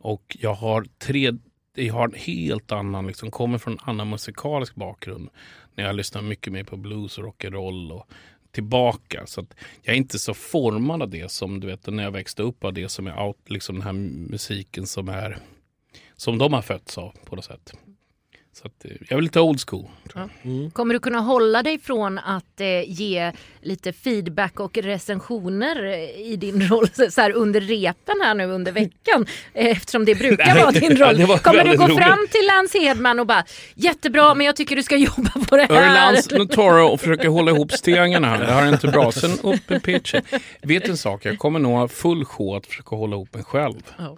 [0.05, 1.31] Och jag har tre,
[1.75, 5.29] jag har en helt annan, liksom, kommer från en annan musikalisk bakgrund.
[5.75, 8.09] När jag lyssnar mycket mer på blues och rock'n'roll och
[8.51, 9.25] tillbaka.
[9.25, 12.43] Så att jag är inte så formad av det som du vet när jag växte
[12.43, 13.93] upp av det som är out, liksom den här
[14.29, 15.37] musiken som är
[16.15, 17.73] som de har fötts av på något sätt.
[18.61, 19.85] Så att, eh, jag är lite old school.
[20.13, 20.73] Tror jag.
[20.73, 23.31] Kommer du kunna hålla dig från att eh, ge
[23.61, 28.71] lite feedback och recensioner eh, i din roll så här under repen här nu under
[28.71, 29.25] veckan?
[29.53, 31.25] Eh, Eftersom det brukar vara din roll.
[31.25, 31.97] var Kommer du gå roligt.
[31.97, 33.43] fram till Lance Hedman och bara
[33.75, 35.75] jättebra men jag tycker du ska jobba på det här.
[35.81, 38.39] Örlands, nu tar jag och försöker hålla ihop stengarna här.
[38.39, 39.11] Det här är inte bra.
[39.11, 40.21] Sen upp med pitchen.
[40.61, 43.81] Vet en sak, jag kommer nog ha full sjå att försöka hålla ihop mig själv.
[43.97, 44.17] Ja.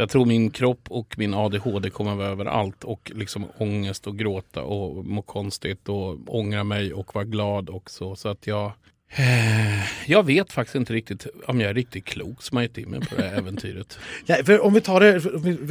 [0.00, 4.62] Jag tror min kropp och min ADHD kommer vara överallt och liksom ångest och gråta
[4.62, 8.16] och må konstigt och ångra mig och vara glad också.
[8.16, 8.72] Så att jag...
[9.08, 12.90] Eh, jag vet faktiskt inte riktigt om jag är riktigt klok som har gett in
[12.90, 13.98] mig på det här äventyret.
[14.26, 15.18] Ja, för om vi tar det,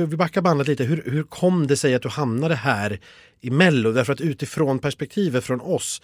[0.06, 3.00] vi backar bandet lite, hur, hur kom det sig att du hamnade här
[3.42, 3.92] i Mello?
[3.92, 6.02] Därför att utifrån perspektivet från oss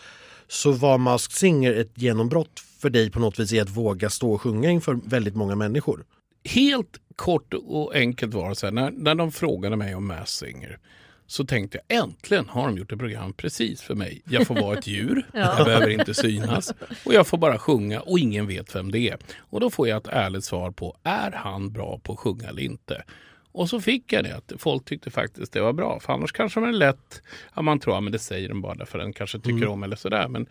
[0.47, 4.33] så var Masked Singer ett genombrott för dig på något vis i att våga stå
[4.33, 6.03] och sjunga inför väldigt många människor.
[6.43, 10.29] Helt kort och enkelt var det så här, när, när de frågade mig om Mass
[10.29, 10.79] Singer
[11.27, 14.21] så tänkte jag äntligen har de gjort ett program precis för mig.
[14.29, 16.73] Jag får vara ett djur, jag behöver inte synas
[17.05, 19.17] och jag får bara sjunga och ingen vet vem det är.
[19.37, 22.61] Och då får jag ett ärligt svar på, är han bra på att sjunga eller
[22.61, 23.03] inte?
[23.51, 25.99] Och så fick jag det, att folk tyckte faktiskt det var bra.
[25.99, 27.21] För annars kanske man är lätt,
[27.55, 29.95] ja, man tror att ja, det säger de bara därför den kanske tycker om eller
[29.95, 30.27] sådär.
[30.27, 30.47] Men,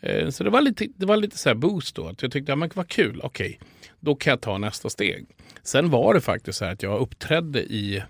[0.00, 2.08] eh, så det var lite, det var lite så här boost då.
[2.08, 3.60] Att jag tyckte, ja, men vad kul, okej,
[4.00, 5.26] då kan jag ta nästa steg.
[5.62, 8.02] Sen var det faktiskt så här att jag uppträdde i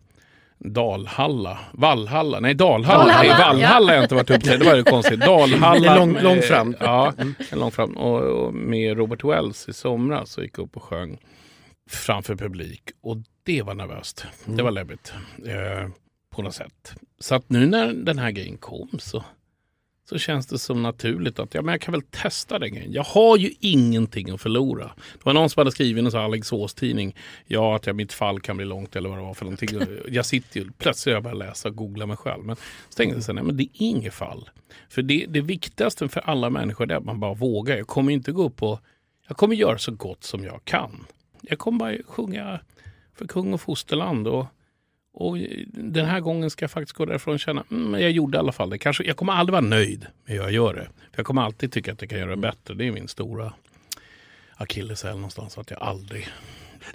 [0.59, 4.83] Dalhalla, Vallhalla, nej Dalhalla, Valhalla, nej Vallhalla har jag inte varit uppträdd, det var ju
[4.85, 5.21] konstigt.
[5.21, 5.97] Dalhalla.
[5.97, 6.77] Lång- med- långt fram.
[6.81, 7.13] Ja,
[7.53, 7.97] långt fram.
[7.97, 11.19] Och, och med Robert Wells i somras så gick jag upp och sjöng
[11.91, 12.83] framför publik.
[13.03, 14.27] Och det var nervöst.
[14.45, 15.13] Det var läbbigt.
[15.47, 15.89] Eh,
[16.31, 16.93] på något sätt.
[17.21, 19.25] Så att nu när den här grejen kom så,
[20.11, 22.93] så känns det som naturligt att ja, men jag kan väl testa den grejen.
[22.93, 24.85] Jag har ju ingenting att förlora.
[25.13, 27.17] Det var någon som hade skrivit i en sån här Alingsås-tidning.
[27.47, 29.69] Ja, att jag, mitt fall kan bli långt eller vad det var för någonting.
[30.09, 32.45] Jag sitter ju, plötsligt och jag läsa och googla mig själv.
[32.45, 34.51] Men så tänkte jag så här, nej men det är inget fall.
[34.89, 37.77] För det, det viktigaste för alla människor är att man bara vågar.
[37.77, 38.81] Jag kommer inte gå upp och
[39.29, 41.07] jag kommer göra så gott som jag kan.
[41.43, 42.61] Jag kommer bara sjunga
[43.15, 44.29] för kung och fosterland.
[44.29, 44.47] Och,
[45.13, 45.39] och
[45.73, 48.53] den här gången ska jag faktiskt gå därifrån och känna mm, jag gjorde i alla
[48.53, 48.79] fall det.
[48.79, 50.85] Kanske, jag kommer aldrig vara nöjd med hur jag gör det.
[50.85, 52.75] För jag kommer alltid tycka att jag kan göra det bättre.
[52.75, 53.53] Det är min stora
[54.55, 55.59] akilleshäl någonstans.
[55.59, 56.29] Att jag aldrig...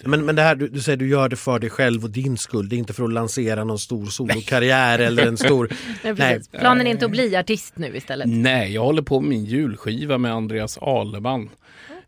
[0.03, 2.38] Men, men det här, du, du säger du gör det för dig själv och din
[2.38, 2.70] skull.
[2.70, 5.70] Det är inte för att lansera någon stor solokarriär eller en stor...
[6.03, 6.41] Nej, Nej.
[6.51, 8.28] Planen är inte att bli artist nu istället.
[8.30, 11.49] Nej, jag håller på med min julskiva med Andreas Aleman.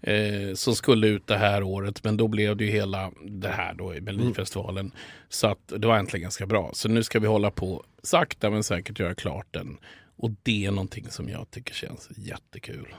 [0.02, 3.74] Eh, som skulle ut det här året men då blev det ju hela det här
[3.74, 4.92] då i Melodifestivalen.
[5.30, 6.72] Så att det var äntligen ganska bra.
[6.74, 9.78] Så nu ska vi hålla på sakta men säkert göra klart den.
[10.16, 12.96] Och det är någonting som jag tycker känns jättekul.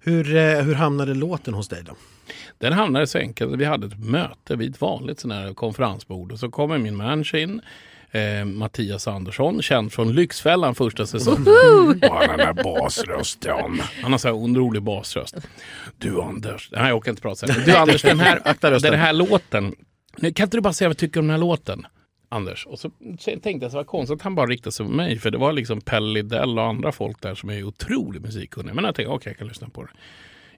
[0.00, 1.96] Hur, eh, hur hamnade låten hos dig då?
[2.58, 3.56] Den hamnade så enkelt.
[3.56, 7.38] Vi hade ett möte vid ett vanligt sån här konferensbord och så kommer min manager
[7.38, 7.60] in.
[8.14, 11.46] Eh, Mattias Andersson, känd från Lyxfällan första säsongen.
[11.46, 13.80] Har den där basrösten.
[14.02, 15.36] Han har så här otrolig basröst.
[15.98, 17.66] Du Anders, nej jag orkar inte prata så här.
[17.66, 19.74] Du Anders, den här, den här låten.
[20.16, 21.86] Nu, kan inte du bara säga vad du tycker om den här låten?
[22.28, 22.66] Anders.
[22.66, 25.18] Och så tänkte jag så var det konstigt att han bara riktade sig på mig.
[25.18, 28.74] För det var liksom Pelle Lidell och andra folk där som är otroligt musikkunniga.
[28.74, 29.90] Men jag tänkte okej jag kan lyssna på det.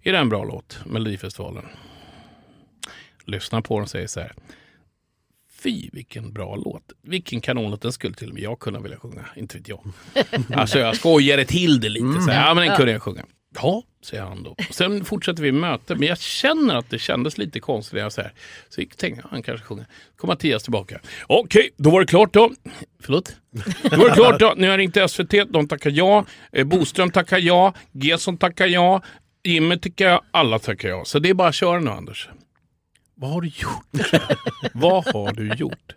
[0.08, 0.78] Är det en bra låt?
[0.86, 1.64] Melodifestivalen.
[3.24, 4.32] lyssnar på den och säger så här.
[5.64, 6.82] Fy vilken bra låt.
[7.02, 7.82] Vilken kanonlåt.
[7.82, 9.24] Den skulle till och med jag kunna vilja sjunga.
[9.36, 9.80] Inte vet jag.
[10.54, 12.20] Alltså jag skojade till det lite.
[12.20, 13.24] Så här, ja men den kunde jag sjunga.
[13.54, 14.56] Ja, säger han då.
[14.70, 15.98] Sen fortsätter vi mötet.
[15.98, 17.98] Men jag känner att det kändes lite konstigt.
[17.98, 18.32] Jag så, här.
[18.68, 19.86] så jag tänkte jag, han kanske sjunger.
[20.16, 21.00] Kom Mattias tillbaka.
[21.26, 22.52] Okej, då var det klart då.
[23.02, 23.36] Förlåt?
[23.82, 24.54] Då var det klart då.
[24.56, 25.52] Nu har jag ringt SVT.
[25.52, 26.24] De tackar ja.
[26.52, 27.74] Eh, Boström tackar ja.
[27.92, 29.02] Gesson tackar ja.
[29.44, 30.20] Jimmy tycker jag.
[30.30, 31.04] Alla tackar ja.
[31.04, 32.28] Så det är bara att köra nu Anders.
[33.14, 34.12] Vad har du gjort?
[34.72, 35.92] Vad har du gjort?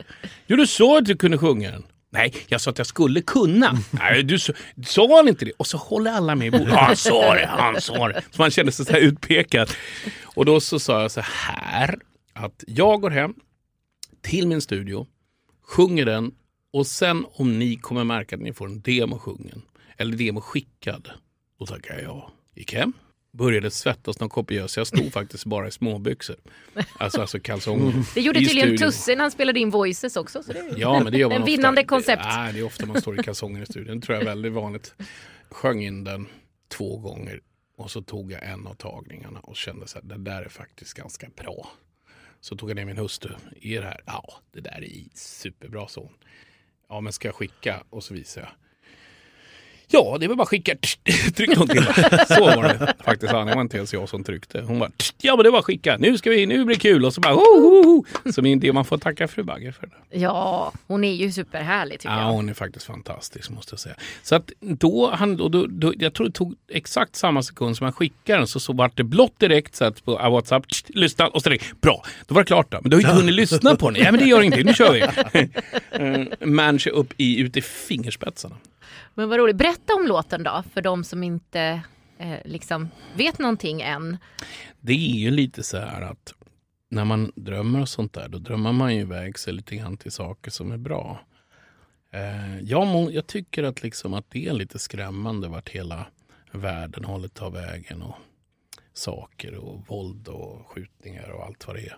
[0.48, 1.84] Jo, du sa att du kunde sjunga den.
[2.10, 3.78] Nej, jag sa att jag skulle kunna.
[3.92, 4.54] Nej, du sa,
[4.86, 5.52] sa han inte det?
[5.52, 6.68] Och så håller alla med i bordet.
[6.70, 8.22] Ja, han sa det, han sa det.
[8.32, 9.70] Så man kände sig så här utpekad.
[10.24, 12.00] Och då så sa jag så här
[12.34, 13.34] att jag går hem
[14.22, 15.08] till min studio,
[15.64, 16.32] sjunger den
[16.74, 19.62] och sen om ni kommer märka att ni får en demo sjungen
[19.98, 21.10] eller demo skickad,
[21.60, 22.32] då tackar jag ja.
[22.56, 22.94] Gick hem,
[23.38, 24.78] började svettas någon kopiös.
[24.78, 26.36] Jag stod faktiskt bara i småbyxor.
[27.00, 28.04] Alltså, alltså kalsonger.
[28.16, 28.78] Det gjorde i tydligen.
[28.78, 30.44] Tusse när han spelade in Voices också.
[30.44, 30.78] Så det är...
[30.78, 31.52] Ja, men det gör man En ofta.
[31.52, 32.24] vinnande koncept.
[32.24, 34.00] Det, nej, det är ofta man står i kalsonger i studion.
[34.00, 34.94] Det tror jag är väldigt vanligt.
[35.50, 36.28] Sjöng in den
[36.68, 37.42] två gånger
[37.78, 40.94] och så tog jag en av tagningarna och kände så här, det där är faktiskt
[40.94, 41.72] ganska bra.
[42.42, 43.34] Så tog jag ner min hustru.
[43.62, 44.02] Är det här?
[44.06, 46.14] Ja, det där är superbra son.
[46.90, 47.84] Ja, men ska jag skicka?
[47.90, 48.50] Och så visar jag.
[49.90, 50.76] Ja, det väl bara att skicka.
[51.36, 51.82] Tryck någonting.
[52.28, 53.32] Så var det faktiskt.
[53.34, 54.62] Det var inte ens jag som tryckte.
[54.62, 55.98] Hon bara, ja men det var att skicka.
[55.98, 57.06] Nu ska vi, nu blir det kul.
[57.06, 57.84] Och så bara, ho, ho,
[58.24, 58.32] ho.
[58.32, 59.88] Så det man får tacka fru Bagger för.
[59.88, 60.20] Det.
[60.20, 62.28] Ja, hon är ju superhärlig tycker Ja, jag.
[62.32, 63.96] hon är faktiskt fantastisk måste jag säga.
[64.24, 67.84] Så att då, han, då, då, då, jag tror det tog exakt samma sekund som
[67.84, 71.42] han skickade den så, så vart det blått direkt så att på WhatsApp, lyssna och
[71.42, 72.78] så direkt, bra, då var det klart då.
[72.82, 74.04] Men du har ju inte hunnit lyssna på den.
[74.04, 75.02] Ja men det gör ingenting, nu kör vi.
[75.92, 78.56] Eh, Manager upp i, ut i fingerspetsarna.
[79.14, 79.56] Men vad roligt.
[79.56, 81.82] Berätta Berätta om låten då, för de som inte
[82.18, 84.18] eh, liksom vet någonting än.
[84.80, 86.34] Det är ju lite så här att
[86.90, 90.12] när man drömmer och sånt där, då drömmer man ju iväg sig lite grann till
[90.12, 91.20] saker som är bra.
[92.12, 96.06] Eh, jag, må, jag tycker att, liksom att det är lite skrämmande vart hela
[96.52, 98.16] världen håller ta vägen och
[98.94, 101.98] saker och våld och skjutningar och allt vad det är.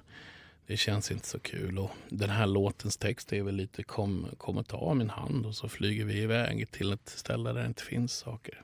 [0.69, 4.67] Det känns inte så kul och den här låtens text är väl lite kom, och
[4.67, 8.13] ta min hand och så flyger vi iväg till ett ställe där det inte finns
[8.13, 8.61] saker.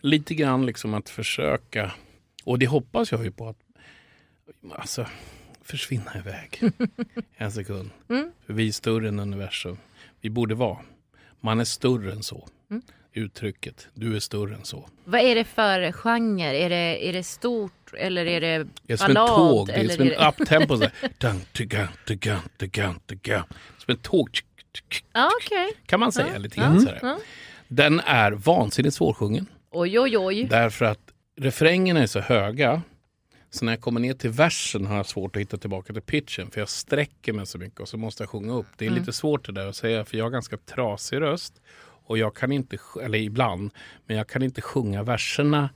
[0.00, 1.92] Lite grann liksom att försöka,
[2.44, 3.56] och det hoppas jag ju på att
[4.72, 5.06] alltså,
[5.62, 6.60] försvinna iväg
[7.36, 7.90] en sekund.
[8.46, 9.78] För vi är större än universum.
[10.20, 10.78] Vi borde vara.
[11.40, 12.48] Man är större än så.
[13.16, 14.88] Uttrycket, du är större än så.
[15.04, 16.56] Vad är det för genre?
[16.56, 19.28] Är det, är det stort eller är det Det är som ballad?
[19.30, 20.76] en tåg, det är som en uptempo.
[23.78, 24.28] Som en tåg.
[25.40, 25.72] Okej.
[25.86, 26.88] Kan man säga Ja, lite grann.
[27.02, 27.18] ja.
[27.68, 29.46] Den är vansinnigt svårsjungen.
[29.70, 30.44] Oj, oj, oj.
[30.50, 31.00] Därför att
[31.40, 32.82] refrängerna är så höga.
[33.50, 36.50] Så när jag kommer ner till versen har jag svårt att hitta tillbaka till pitchen.
[36.50, 38.66] För jag sträcker mig så mycket och så måste jag sjunga upp.
[38.76, 39.00] Det är Mm.
[39.00, 41.60] lite svårt det där att säga för jag har ganska trasig röst.
[42.06, 43.70] Och jag kan inte, eller ibland,
[44.06, 45.70] men jag kan inte sjunga verserna.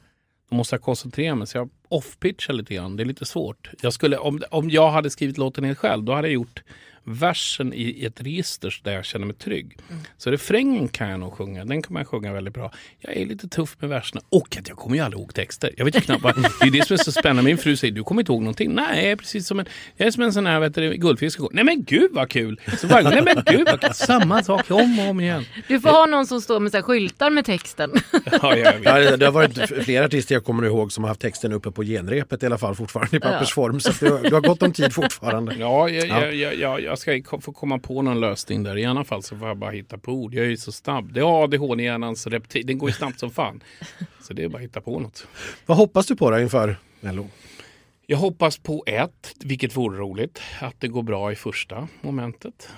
[0.51, 2.97] Då måste jag koncentrera mig så jag off-pitchar lite grann.
[2.97, 3.71] Det är lite svårt.
[3.83, 6.63] Jag skulle, om, om jag hade skrivit låten helt själv, då hade jag gjort
[7.05, 9.77] versen i, ett register där jag känner mig trygg.
[10.17, 11.65] Så refrängen kan jag nog sjunga.
[11.65, 12.73] Den kan man sjunga väldigt bra.
[12.99, 15.71] Jag är lite tuff med verserna och att jag kommer ju aldrig ihåg texter.
[15.77, 17.43] Jag vet ju knappt vad, det är det som är så spännande.
[17.43, 18.75] Min fru säger du kommer inte ihåg någonting.
[18.75, 21.39] Nej, jag är precis som en, jag är som en sån här vet du, guldfisk.
[21.53, 22.61] Nej men gud vad kul!
[22.79, 23.95] Så varje gång, nej men gud vad kul!
[23.95, 25.45] Samma sak om och om igen.
[25.69, 27.91] Du får ha någon som står med så här skyltar med texten.
[28.43, 28.85] Ja, jag vet.
[28.85, 31.83] Ja, det- har varit flera artister jag kommer ihåg som har haft texten uppe på
[31.85, 33.81] genrepet i alla fall fortfarande i pappersform.
[33.81, 35.55] Så att du, har- du har gott om tid fortfarande.
[35.59, 38.79] Ja, jag, jag, jag, jag, jag ska få komma på någon lösning där.
[38.79, 40.35] I alla fall så får jag bara hitta på ord.
[40.35, 41.13] Jag är ju så snabb.
[41.13, 42.67] Det är ADHD-hjärnans reptil.
[42.67, 43.63] Den går ju snabbt som fan.
[44.21, 45.27] Så det är bara att hitta på något.
[45.67, 47.29] Vad hoppas du på då inför Mello?
[48.07, 52.69] Jag hoppas på ett, vilket vore roligt, att det går bra i första momentet.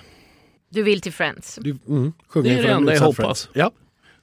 [0.69, 1.59] Du vill till Friends.
[1.61, 3.15] Du, mm, Det är det en enda jag hoppas.
[3.15, 3.49] Friends.
[3.53, 3.71] Ja.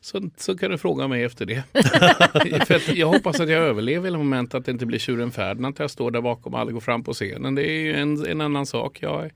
[0.00, 1.62] Så, så kan du fråga mig efter det.
[2.66, 5.74] För att jag hoppas att jag överlever i momentet att det inte blir tjuren Ferdinand
[5.74, 7.54] att jag står där bakom och aldrig går fram på scenen.
[7.54, 8.98] Det är ju en, en annan sak.
[9.02, 9.30] Jag,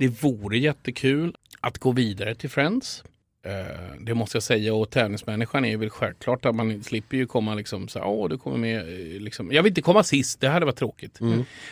[0.00, 3.04] det vore jättekul att gå vidare till Friends.
[3.44, 7.54] Eh, det måste jag säga och tävlingsmänniskan är väl självklart att man slipper ju komma
[7.54, 9.52] liksom så här, åh du kommer med, eh, liksom.
[9.52, 11.18] jag vill inte komma sist, det hade varit tråkigt.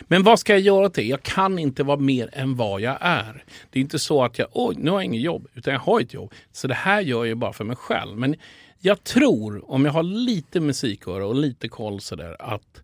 [0.07, 1.09] Men vad ska jag göra till?
[1.09, 3.43] Jag kan inte vara mer än vad jag är.
[3.69, 6.01] Det är inte så att jag, oj nu har jag inget jobb, utan jag har
[6.01, 6.33] ett jobb.
[6.51, 8.17] Så det här gör jag bara för mig själv.
[8.17, 8.35] Men
[8.79, 12.81] jag tror, om jag har lite musiköra och lite koll sådär, att,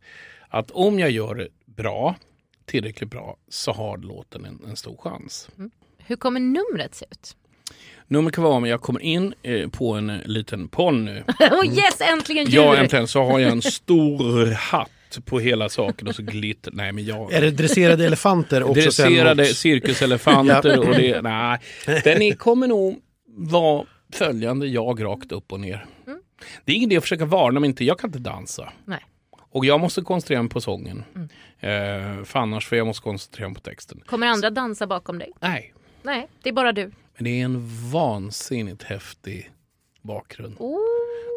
[0.50, 2.16] att om jag gör det bra,
[2.66, 5.50] tillräckligt bra, så har låten en, en stor chans.
[5.98, 7.36] Hur kommer numret se ut?
[8.08, 11.22] Nummer kan vara om jag kommer in eh, på en eh, liten ponny.
[11.40, 12.62] Oh yes, äntligen djur!
[12.62, 14.90] Ja, äntligen så har jag en stor hatt
[15.26, 16.72] på hela saken och så glitter.
[16.72, 17.34] Nej men jag...
[17.34, 18.74] Är det dresserade elefanter också?
[18.82, 21.60] Dresserade mot- cirkuselefanter och det, nej.
[22.04, 25.86] Den är, kommer nog vara följande jag rakt upp och ner.
[26.66, 28.74] Det är ingen idé att försöka varna mig inte, jag kan inte dansa.
[28.86, 29.00] Nej.
[29.56, 31.04] Och jag måste koncentrera mig på sången.
[31.60, 34.02] Eh, för annars för jag måste koncentrera mig på texten.
[34.06, 35.32] Kommer andra dansa bakom dig?
[35.40, 36.92] Nej, Nej, det är bara du.
[37.16, 39.52] men det är en vansinnigt häftig
[40.02, 40.56] bakgrund.
[40.60, 40.80] Oh.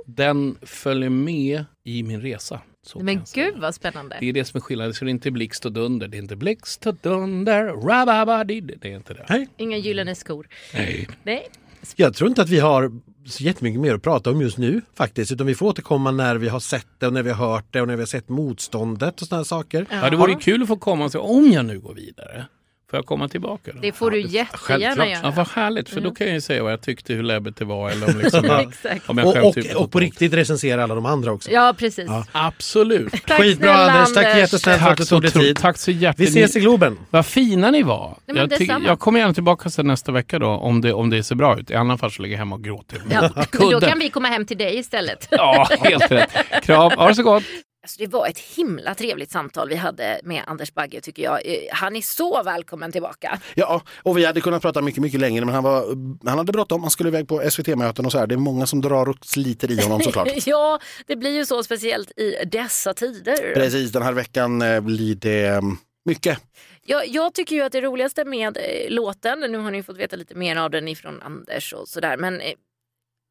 [0.06, 2.60] Den följer med i min resa.
[2.94, 4.16] Men gud vad spännande.
[4.20, 4.94] Det är det som är skillnaden.
[4.94, 6.08] Så det är inte blixt och dunder.
[6.08, 7.64] Det är inte blixt och dunder.
[7.64, 8.60] Rababadi.
[8.60, 9.26] Det är inte det.
[9.28, 9.48] Nej.
[9.56, 10.48] Inga gyllene skor.
[10.74, 11.08] Nej.
[11.22, 11.48] Nej.
[11.96, 12.92] Jag tror inte att vi har
[13.26, 15.32] så jättemycket mer att prata om just nu faktiskt.
[15.32, 17.80] Utan vi får återkomma när vi har sett det och när vi har hört det
[17.80, 19.86] och när vi har sett motståndet och sådana saker.
[19.90, 22.46] Ja, det vore kul att få komma och säga om jag nu går vidare.
[22.90, 23.80] Får jag komma tillbaka då?
[23.80, 24.98] Det får du jättegärna självklart.
[24.98, 25.30] Ja, göra.
[25.30, 25.88] vad härligt.
[25.88, 27.90] För då kan jag ju säga vad jag tyckte, hur läbbet det var.
[27.90, 29.08] Eller om, liksom jag, Exakt.
[29.10, 31.50] om jag Och, och, och på riktigt recensera alla de andra också.
[31.50, 32.10] Ja, precis.
[32.32, 33.12] Absolut.
[33.26, 35.58] Tack Skitbra snälla, Anders, tack jättesnällt för att du så, tog dig tid.
[35.58, 36.28] tack så Vi hjärtligt.
[36.28, 36.98] ses i Globen.
[37.10, 38.16] Vad fina ni var.
[38.26, 38.86] men jag, detsamma.
[38.86, 41.70] jag kommer gärna tillbaka sen nästa vecka då om det, om det ser bra ut.
[41.70, 43.02] I annat fall så ligger jag hemma och gråter.
[43.10, 45.28] Ja, men då kan vi komma hem till dig istället.
[45.30, 46.30] Ja, helt rätt.
[46.62, 47.42] Kram, ha det så gott.
[47.88, 51.46] Alltså, det var ett himla trevligt samtal vi hade med Anders Bagge tycker jag.
[51.46, 53.40] Eh, Han är så välkommen tillbaka.
[53.54, 55.84] Ja, och vi hade kunnat prata mycket, mycket längre men han, var,
[56.28, 56.80] han hade bråttom.
[56.82, 58.26] Han skulle iväg på SVT-möten och så här.
[58.26, 60.28] Det är många som drar och sliter i honom såklart.
[60.46, 63.54] ja, det blir ju så speciellt i dessa tider.
[63.54, 66.38] Precis, den här veckan eh, blir det mm, mycket.
[66.84, 70.16] Jag, jag tycker ju att det roligaste med eh, låten, nu har ni fått veta
[70.16, 72.52] lite mer av den ifrån Anders och sådär, men eh,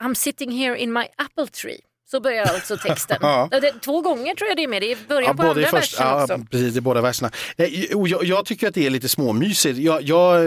[0.04, 1.80] I'm sitting here in my apple tree.
[2.12, 3.18] Så börjar alltså texten.
[3.22, 3.50] Ja.
[3.52, 5.80] det, två gånger tror jag det är med, det är början på både i andra
[5.80, 6.46] först- versen ja, också.
[6.52, 7.32] precis, i båda verserna.
[7.96, 9.78] Och jag, jag tycker att det är lite småmysigt.
[9.80, 10.42] Jag, jag,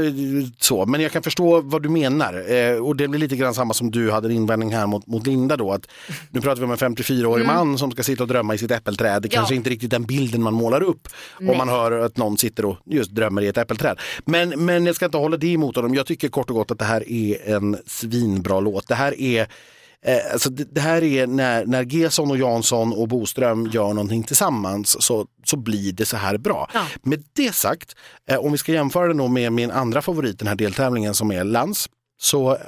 [0.58, 2.52] så, men jag kan förstå vad du menar.
[2.52, 5.26] Eh, och det blir lite grann samma som du hade en invändning här mot, mot
[5.26, 5.72] Linda då.
[5.72, 5.86] Att
[6.30, 9.22] nu pratar vi om en 54-årig man som ska sitta och drömma i sitt äppelträd.
[9.22, 9.30] Det Mm.
[9.32, 9.36] Ja.
[9.38, 11.08] kanske inte riktigt den bilden man målar upp
[11.40, 11.50] Nej.
[11.50, 13.98] om man hör att någon sitter och just drömmer i ett äppelträd.
[14.24, 15.94] Men, men jag ska inte hålla det emot honom.
[15.94, 18.88] Jag tycker kort och gott att det här är en svinbra låt.
[18.88, 19.46] Det här är
[20.06, 24.22] Eh, alltså det, det här är när, när Gesson och Jansson och Boström gör någonting
[24.22, 26.70] tillsammans så, så blir det så här bra.
[26.74, 26.86] Ja.
[27.02, 27.96] Med det sagt,
[28.30, 31.44] eh, om vi ska jämföra det med min andra favorit, den här deltävlingen som är
[31.44, 31.88] Lans,
[32.20, 32.58] så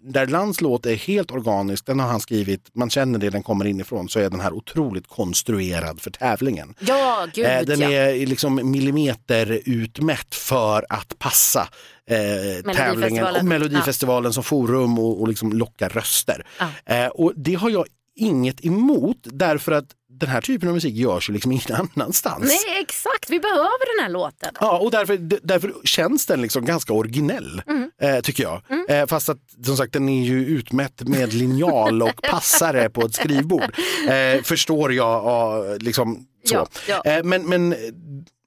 [0.00, 3.64] där Lans låt är helt organisk, den har han skrivit, man känner det, den kommer
[3.64, 6.74] inifrån, så är den här otroligt konstruerad för tävlingen.
[6.80, 7.90] Ja, gud Eh, den ja.
[7.90, 11.68] är liksom millimeter utmätt för att passa
[12.10, 16.46] eh, tävlingen och Melodifestivalen som forum och, och liksom locka röster.
[16.58, 16.94] Ja.
[16.94, 19.86] Eh, och det har jag inget emot därför att
[20.18, 22.44] den här typen av musik görs ju liksom ingen annanstans.
[22.44, 23.30] Nej, exakt.
[23.30, 24.50] Vi behöver den här låten.
[24.60, 27.90] Ja, och därför, därför känns den liksom ganska originell, Mm.
[28.02, 28.62] eh, tycker jag.
[28.88, 33.14] Eh, fast att som sagt den är ju utmätt med linjal och passare på ett
[33.14, 33.74] skrivbord.
[34.08, 36.54] Eh, förstår jag, ja, liksom så.
[36.54, 36.66] Ja,
[37.04, 37.12] ja.
[37.12, 37.74] Eh, men, men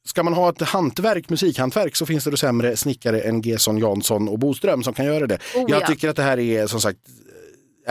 [0.08, 4.30] ska man ha ett hantverk, musikhantverk så finns det då sämre snickare än Gesson, Jansson
[4.30, 5.40] och Boström som kan göra det.
[5.56, 5.88] Oh, jag ja.
[5.88, 7.00] tycker att det här är som sagt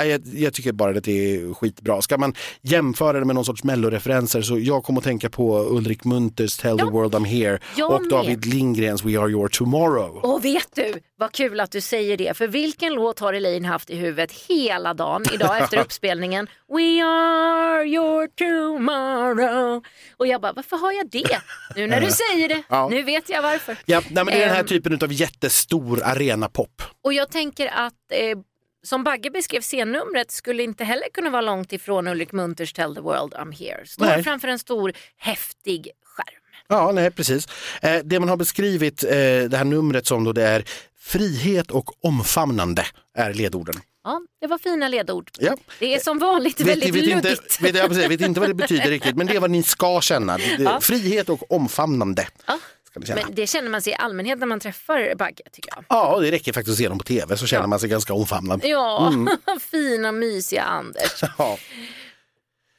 [0.04, 2.02] jag, jag tycker bara att det är skitbra.
[2.02, 6.04] Ska man jämföra det med någon sorts melloreferenser så jag kommer att tänka på Ulrik
[6.04, 6.84] Munters Tell Ja.
[6.84, 8.10] the world I'm here Jag och med.
[8.10, 10.16] David Lindgrens We are your tomorrow.
[10.16, 12.36] Och vet du, vad kul att du säger det.
[12.36, 16.46] För vilken låt har Elaine haft i huvudet hela dagen idag efter uppspelningen?
[16.68, 19.82] We are your tomorrow.
[20.16, 21.38] Och jag bara, varför har jag det?
[21.76, 22.88] Nu när du säger det, Ja.
[22.90, 23.76] nu vet jag varför.
[23.86, 26.82] Ja, nej, men det är den här typen av jättestor arenapop.
[27.04, 28.38] Och jag tänker att eh,
[28.82, 33.00] som Bagge beskrev scennumret skulle inte heller kunna vara långt ifrån Ulrik Munters Tell the
[33.00, 33.86] world I'm here.
[33.86, 34.24] Står Nej.
[34.24, 36.42] framför en stor häftig skärm.
[36.68, 37.48] Ja, nej precis.
[37.82, 40.64] Eh, det man har beskrivit eh, det här numret som då det är
[40.98, 43.74] frihet och omfamnande är ledorden.
[44.04, 45.30] Ja, det var fina ledord.
[45.38, 45.56] Ja.
[45.78, 47.60] Det är som vanligt väldigt vet, inte, luddigt.
[47.62, 50.38] vet, jag vet inte vad det betyder riktigt men det är vad ni ska känna.
[50.58, 50.80] Ja.
[50.80, 52.26] Frihet och omfamnande.
[52.46, 52.58] Ja.
[53.02, 53.26] Ska känna.
[53.26, 55.84] Men det känner man sig i allmänhet när man träffar Bagge tycker jag.
[55.88, 58.60] Ja, det räcker faktiskt att se dem på tv så känner man sig ganska omfamnad.
[58.64, 59.12] Ja,
[59.60, 61.22] fina mysiga Anders.
[61.38, 61.58] Ja,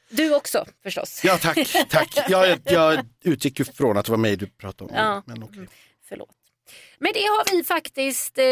[0.09, 1.22] Du också förstås.
[1.24, 1.88] ja tack.
[1.89, 2.17] tack.
[2.30, 4.95] Jag, jag utgick ju från att det var mig du pratade om.
[4.97, 5.24] Ja.
[5.26, 5.67] Men okej.
[6.09, 6.30] Förlåt.
[7.02, 8.43] Men det har vi faktiskt eh,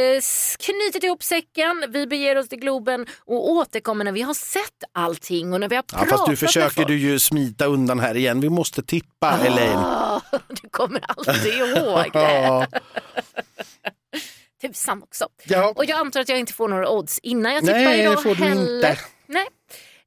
[0.60, 1.86] knutit ihop säcken.
[1.90, 5.76] Vi beger oss till Globen och återkommer när vi har sett allting och när vi
[5.76, 8.40] har Ja, pratat fast du med försöker du ju smita undan här igen.
[8.42, 9.78] Vi måste tippa Elaine.
[9.78, 10.22] Ah,
[10.62, 12.20] du kommer alltid ihåg det.
[12.34, 12.68] Ja.
[14.62, 15.28] Tusan också.
[15.46, 15.74] Ja.
[15.76, 18.22] Och jag antar att jag inte får några odds innan jag tippar Nej, idag det
[18.22, 18.76] får du heller.
[18.90, 18.98] inte.
[19.26, 19.46] Nej.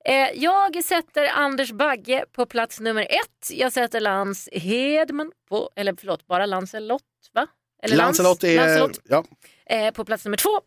[0.04, 3.50] Eh, jag sätter Anders Bagge på plats nummer ett.
[3.50, 7.02] Jag sätter Lans Hedman på, eller förlåt, bara Lancelot
[7.34, 7.46] va?
[7.82, 8.56] Eller Lancelot är...
[8.56, 9.24] Lancelot, Ja.
[9.66, 10.60] eh, på plats nummer två.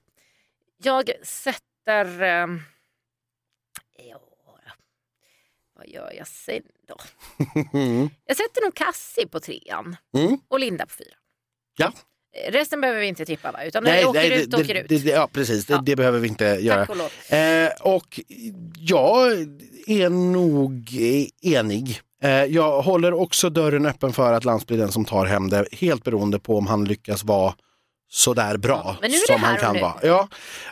[0.84, 2.22] Jag sätter...
[2.22, 2.48] Eh,
[4.10, 4.20] ja,
[5.76, 6.98] Vad gör jag sen då?
[8.26, 10.38] jag sätter nog Kassi på trean Mm.
[10.48, 11.16] och Linda på fyra.
[11.78, 11.94] Ja.
[12.36, 13.64] Eh, Resten behöver vi inte tippa va?
[13.64, 15.04] Utan nej, åker ut, det, åker det, ut.
[15.04, 15.66] Det, ja, precis.
[15.66, 15.82] Det, Ja.
[15.86, 16.80] det behöver vi inte göra.
[16.86, 17.38] Tack och lov.
[17.40, 18.20] Eh, och
[18.80, 19.32] jag
[19.88, 20.94] är nog
[21.42, 22.02] enig.
[22.24, 25.66] Eh, jag håller också dörren öppen för att Lantz blir den som tar hem det,
[25.72, 27.54] helt beroende på om han lyckas vara
[28.10, 29.94] sådär bra Ja, som han kan vara.
[30.04, 30.28] Ja,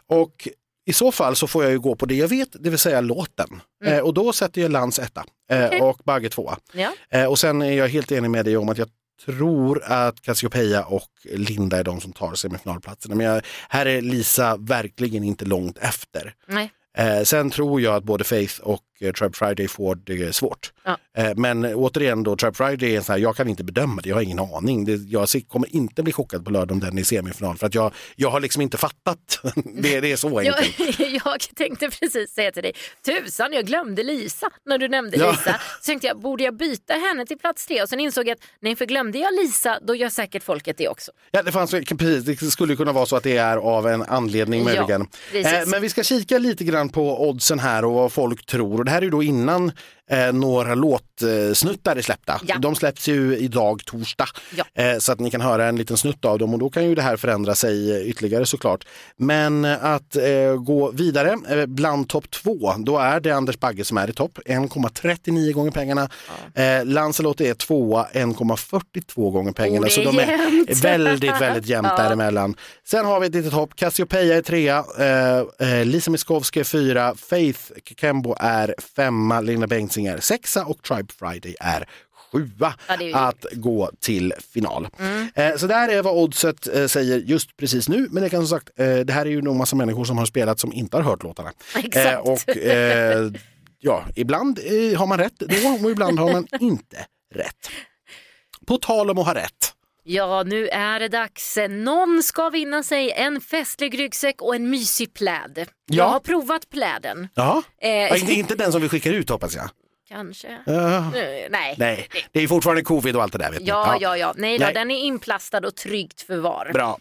[0.07, 0.47] och
[0.85, 3.01] i så fall så får jag ju gå på det jag vet, det vill säga
[3.01, 3.61] låten.
[3.83, 3.93] Mm.
[3.93, 5.81] Eh, och då sätter jag Lantz etta eh, Okej.
[5.81, 6.57] och Bagge tvåa.
[6.73, 6.93] Ja.
[7.09, 8.87] Eh, och sen är jag helt enig med dig om att jag
[9.25, 13.15] tror att Cassiopeia och Linda är de som tar semifinalplatserna.
[13.15, 16.33] Men jag, här är Lisa verkligen inte långt efter.
[16.47, 16.71] Nej.
[16.97, 20.71] Eh, sen tror jag att både Faith och eh, Tribe Friday får det svårt.
[20.83, 20.97] Ja.
[21.17, 24.15] Eh, men återigen då, Tribe Friday är så här, jag kan inte bedöma det, jag
[24.15, 24.85] har ingen aning.
[24.85, 27.75] Det, jag kommer inte bli chockad på lördag om den är i semifinal för att
[27.75, 29.39] jag, jag har liksom inte fattat.
[29.75, 30.99] det, det är så Jag, enkelt.
[31.25, 32.73] jag tänkte precis säga till dig,
[33.05, 35.31] tusan jag glömde Lisa när du nämnde Ja.
[35.31, 35.59] Lisa.
[35.81, 37.81] Så tänkte jag, borde jag byta henne till plats tre?
[37.83, 40.87] Och sen insåg jag att nej, för glömde jag Lisa, då gör säkert folket det
[40.87, 41.11] också.
[41.31, 41.71] Ja, det, fanns,
[42.25, 45.07] det skulle kunna vara så att det är av en anledning Ja, möjligen.
[45.31, 45.53] precis.
[45.53, 48.85] Eh, men vi ska kika lite grann på oddsen här och vad folk tror.
[48.91, 49.71] Det här är ju då innan
[50.11, 52.41] eh, några låtsnuttar är släppta.
[52.47, 52.57] Ja.
[52.57, 54.27] De släpps ju idag torsdag.
[54.55, 54.83] Ja.
[54.83, 56.95] Eh, så att ni kan höra en liten snutt av dem och då kan ju
[56.95, 58.85] det här förändra sig ytterligare såklart.
[59.17, 63.97] Men att eh, gå vidare eh, bland topp två, då är det Anders Bagge som
[63.97, 64.39] är i topp.
[64.45, 66.09] 1,39 gånger pengarna.
[66.55, 69.87] Eh, Lancelot är tvåa, 1,42 gånger pengarna.
[69.87, 70.83] Oh, så de är jämnt.
[70.83, 72.03] väldigt, väldigt jämnt Ja.
[72.03, 72.55] däremellan.
[72.87, 73.75] Sen har vi ett litet hopp.
[73.75, 77.59] Cassiopeia är trea, eh, eh, Lisa Miskovsky är fyra, Faith
[77.97, 81.89] Kembo är femma, Linda Bengtzing är sexa och Tribe Friday är
[82.31, 84.87] sjua Ja, det att gå till final.
[85.35, 88.07] Eh, så där är vad oddset eh, säger just precis nu.
[88.11, 90.25] Men det kan som sagt, eh, det här är ju nog massa människor som har
[90.25, 91.51] spelat som inte har hört låtarna.
[91.83, 92.27] Exakt.
[92.27, 92.39] och
[93.79, 94.59] ja, ibland
[94.97, 97.69] har man rätt då och ibland har man inte rätt.
[98.67, 99.73] På tal om att ha rätt.
[100.03, 101.57] Ja, nu är det dags.
[101.69, 105.51] Någon ska vinna sig en festlig ryggsäck och en mysig pläd.
[105.55, 106.05] Jag Ja.
[106.05, 107.27] har provat pläden.
[107.35, 107.63] Ja.
[107.81, 109.69] Eh, inte den som vi skickar ut hoppas jag.
[110.11, 110.47] Kanske.
[110.47, 111.05] Eh,
[111.49, 111.75] nej.
[111.77, 113.51] Nej, det är fortfarande covid och allt det där.
[113.51, 113.67] Vet ni.
[113.67, 114.33] Ja, ja, ja.
[114.37, 114.73] Nej, då, Nej.
[114.73, 116.69] den är inplastad och tryggt förvar.
[116.73, 116.99] Bra,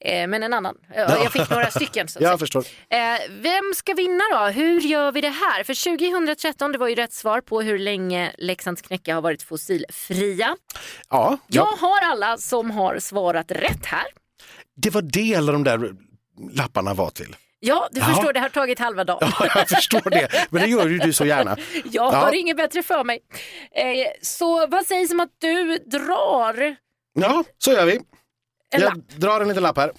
[0.00, 0.74] Eh, men en annan.
[0.94, 2.08] Ja, Jag fick några stycken.
[2.08, 2.64] Så jag förstår.
[2.88, 2.98] Eh,
[3.30, 4.38] vem ska vinna då?
[4.46, 5.64] Hur gör vi det här?
[5.64, 10.56] För 2013 det var ju rätt svar på hur länge Leksands knäcke har varit fossilfria.
[11.10, 14.04] Ja, Jag ja, har alla som har svarat rätt här.
[14.76, 15.90] det var det alla de där
[16.50, 17.36] lapparna var till.
[17.60, 18.08] Ja, du Jaha.
[18.14, 19.18] förstår, det har tagit halva dagen.
[19.40, 21.56] Ja, jag förstår det, men det gör ju du så gärna.
[21.84, 22.16] Jag Ja.
[22.16, 23.20] har inget bättre för mig.
[23.72, 26.76] Eh, så vad sägs om att du drar
[27.20, 27.92] Ja, så gör vi.
[27.96, 28.02] en
[28.70, 29.08] Jag lapp?
[29.08, 29.92] drar en liten lapp här.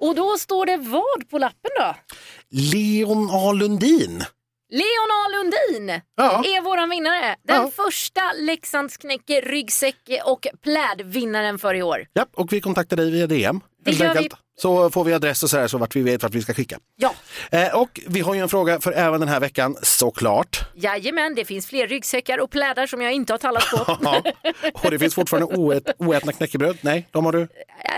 [0.00, 1.94] Och då står det vad på lappen då?
[2.50, 4.24] Leon A Lundin.
[4.70, 6.42] Leon A Lundin Ja.
[6.46, 7.36] är våran vinnare.
[7.42, 7.70] Den Ja.
[7.70, 12.06] första Leksands knäcke, ryggsäck och plädvinnaren för i år.
[12.12, 13.60] Ja, och vi kontaktar dig via DM.
[13.84, 14.18] Det helt gör vi.
[14.18, 14.40] enkelt.
[14.56, 16.78] Så får vi adress och sådär så vart vi vet vart vi ska skicka.
[16.96, 17.14] Ja,
[17.50, 20.60] Eh, och vi har ju en fråga för även den här veckan, såklart.
[20.74, 23.96] jajamän, det finns fler ryggsäckar och plädar som jag inte har talat på.
[24.84, 26.78] Och det finns fortfarande oät, oätna knäckebröd.
[26.80, 27.48] Nej, de har du.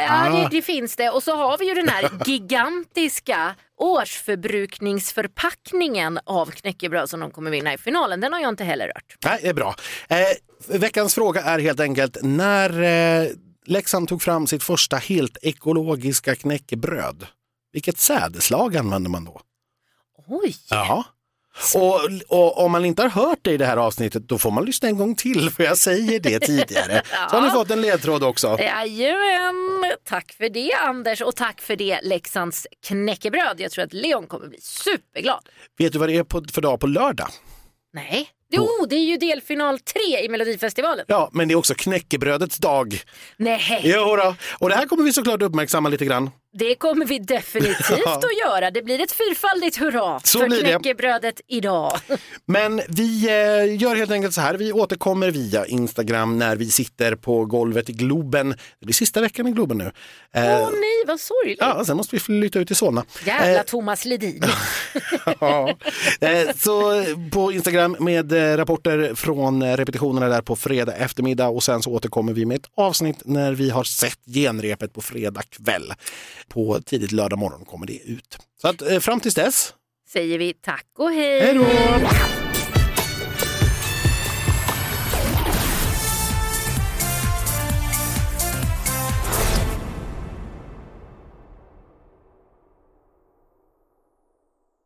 [0.09, 1.11] Ja, det, det finns det.
[1.11, 7.75] Och så har vi ju den här gigantiska årsförbrukningsförpackningen av knäckebröd som de kommer vinna
[7.75, 8.21] i finalen.
[8.21, 9.17] Den har jag inte heller rört.
[9.25, 9.75] Nej, det är bra.
[10.09, 10.17] Eh,
[10.79, 13.29] veckans fråga är helt enkelt när eh,
[13.67, 17.27] Leksand tog fram sitt första helt ekologiska knäckebröd,
[17.73, 19.41] vilket sädeslag använder man då?
[20.29, 20.57] Oj!
[20.71, 21.05] Ja.
[21.75, 24.65] Och, och om man inte har hört det i det här avsnittet då får man
[24.65, 27.03] lyssna en gång till för jag säger det tidigare.
[27.31, 28.59] Så har ni fått en ledtråd också.
[28.61, 29.93] Jajamän!
[30.05, 33.61] Tack för det Anders och tack för det Leksands knäckebröd.
[33.61, 35.49] Jag tror att Leon kommer bli superglad.
[35.79, 37.29] Vet du vad det är på, för dag på lördag?
[37.93, 41.05] Nej, jo det är ju delfinal tre i Melodifestivalen.
[41.09, 43.01] Ja, men det är också knäckebrödets dag.
[43.37, 44.35] Nej, Jo då.
[44.59, 46.31] Och det här kommer vi såklart uppmärksamma lite grann.
[46.59, 48.17] Det kommer vi definitivt Ja.
[48.17, 48.71] att göra.
[48.71, 51.99] Det blir ett fyrfaldigt hurra Så för knäckebrödet idag.
[52.47, 57.15] Men vi eh, gör helt enkelt så här, vi återkommer via Instagram när vi sitter
[57.15, 58.49] på golvet i Globen.
[58.81, 59.85] Det blir sista veckan i Globen nu.
[59.85, 61.59] Eh, Åh nej, vad sorgligt.
[61.61, 63.05] ja, sen måste vi flytta ut till Solna.
[63.27, 64.43] Jävla Eh, Thomas Ledin.
[65.41, 65.77] ja.
[66.21, 71.63] eh, så på Instagram med eh, rapporter från eh, repetitionerna där på fredag eftermiddag och
[71.63, 75.93] sen så återkommer vi med ett avsnitt när vi har sett genrepet på fredag kväll.
[76.49, 78.39] På tidigt lördag morgon kommer det ut.
[78.61, 79.75] Så att, eh, fram tills dess,
[80.13, 81.41] Säger vi tack och hej.
[81.41, 81.67] hej då!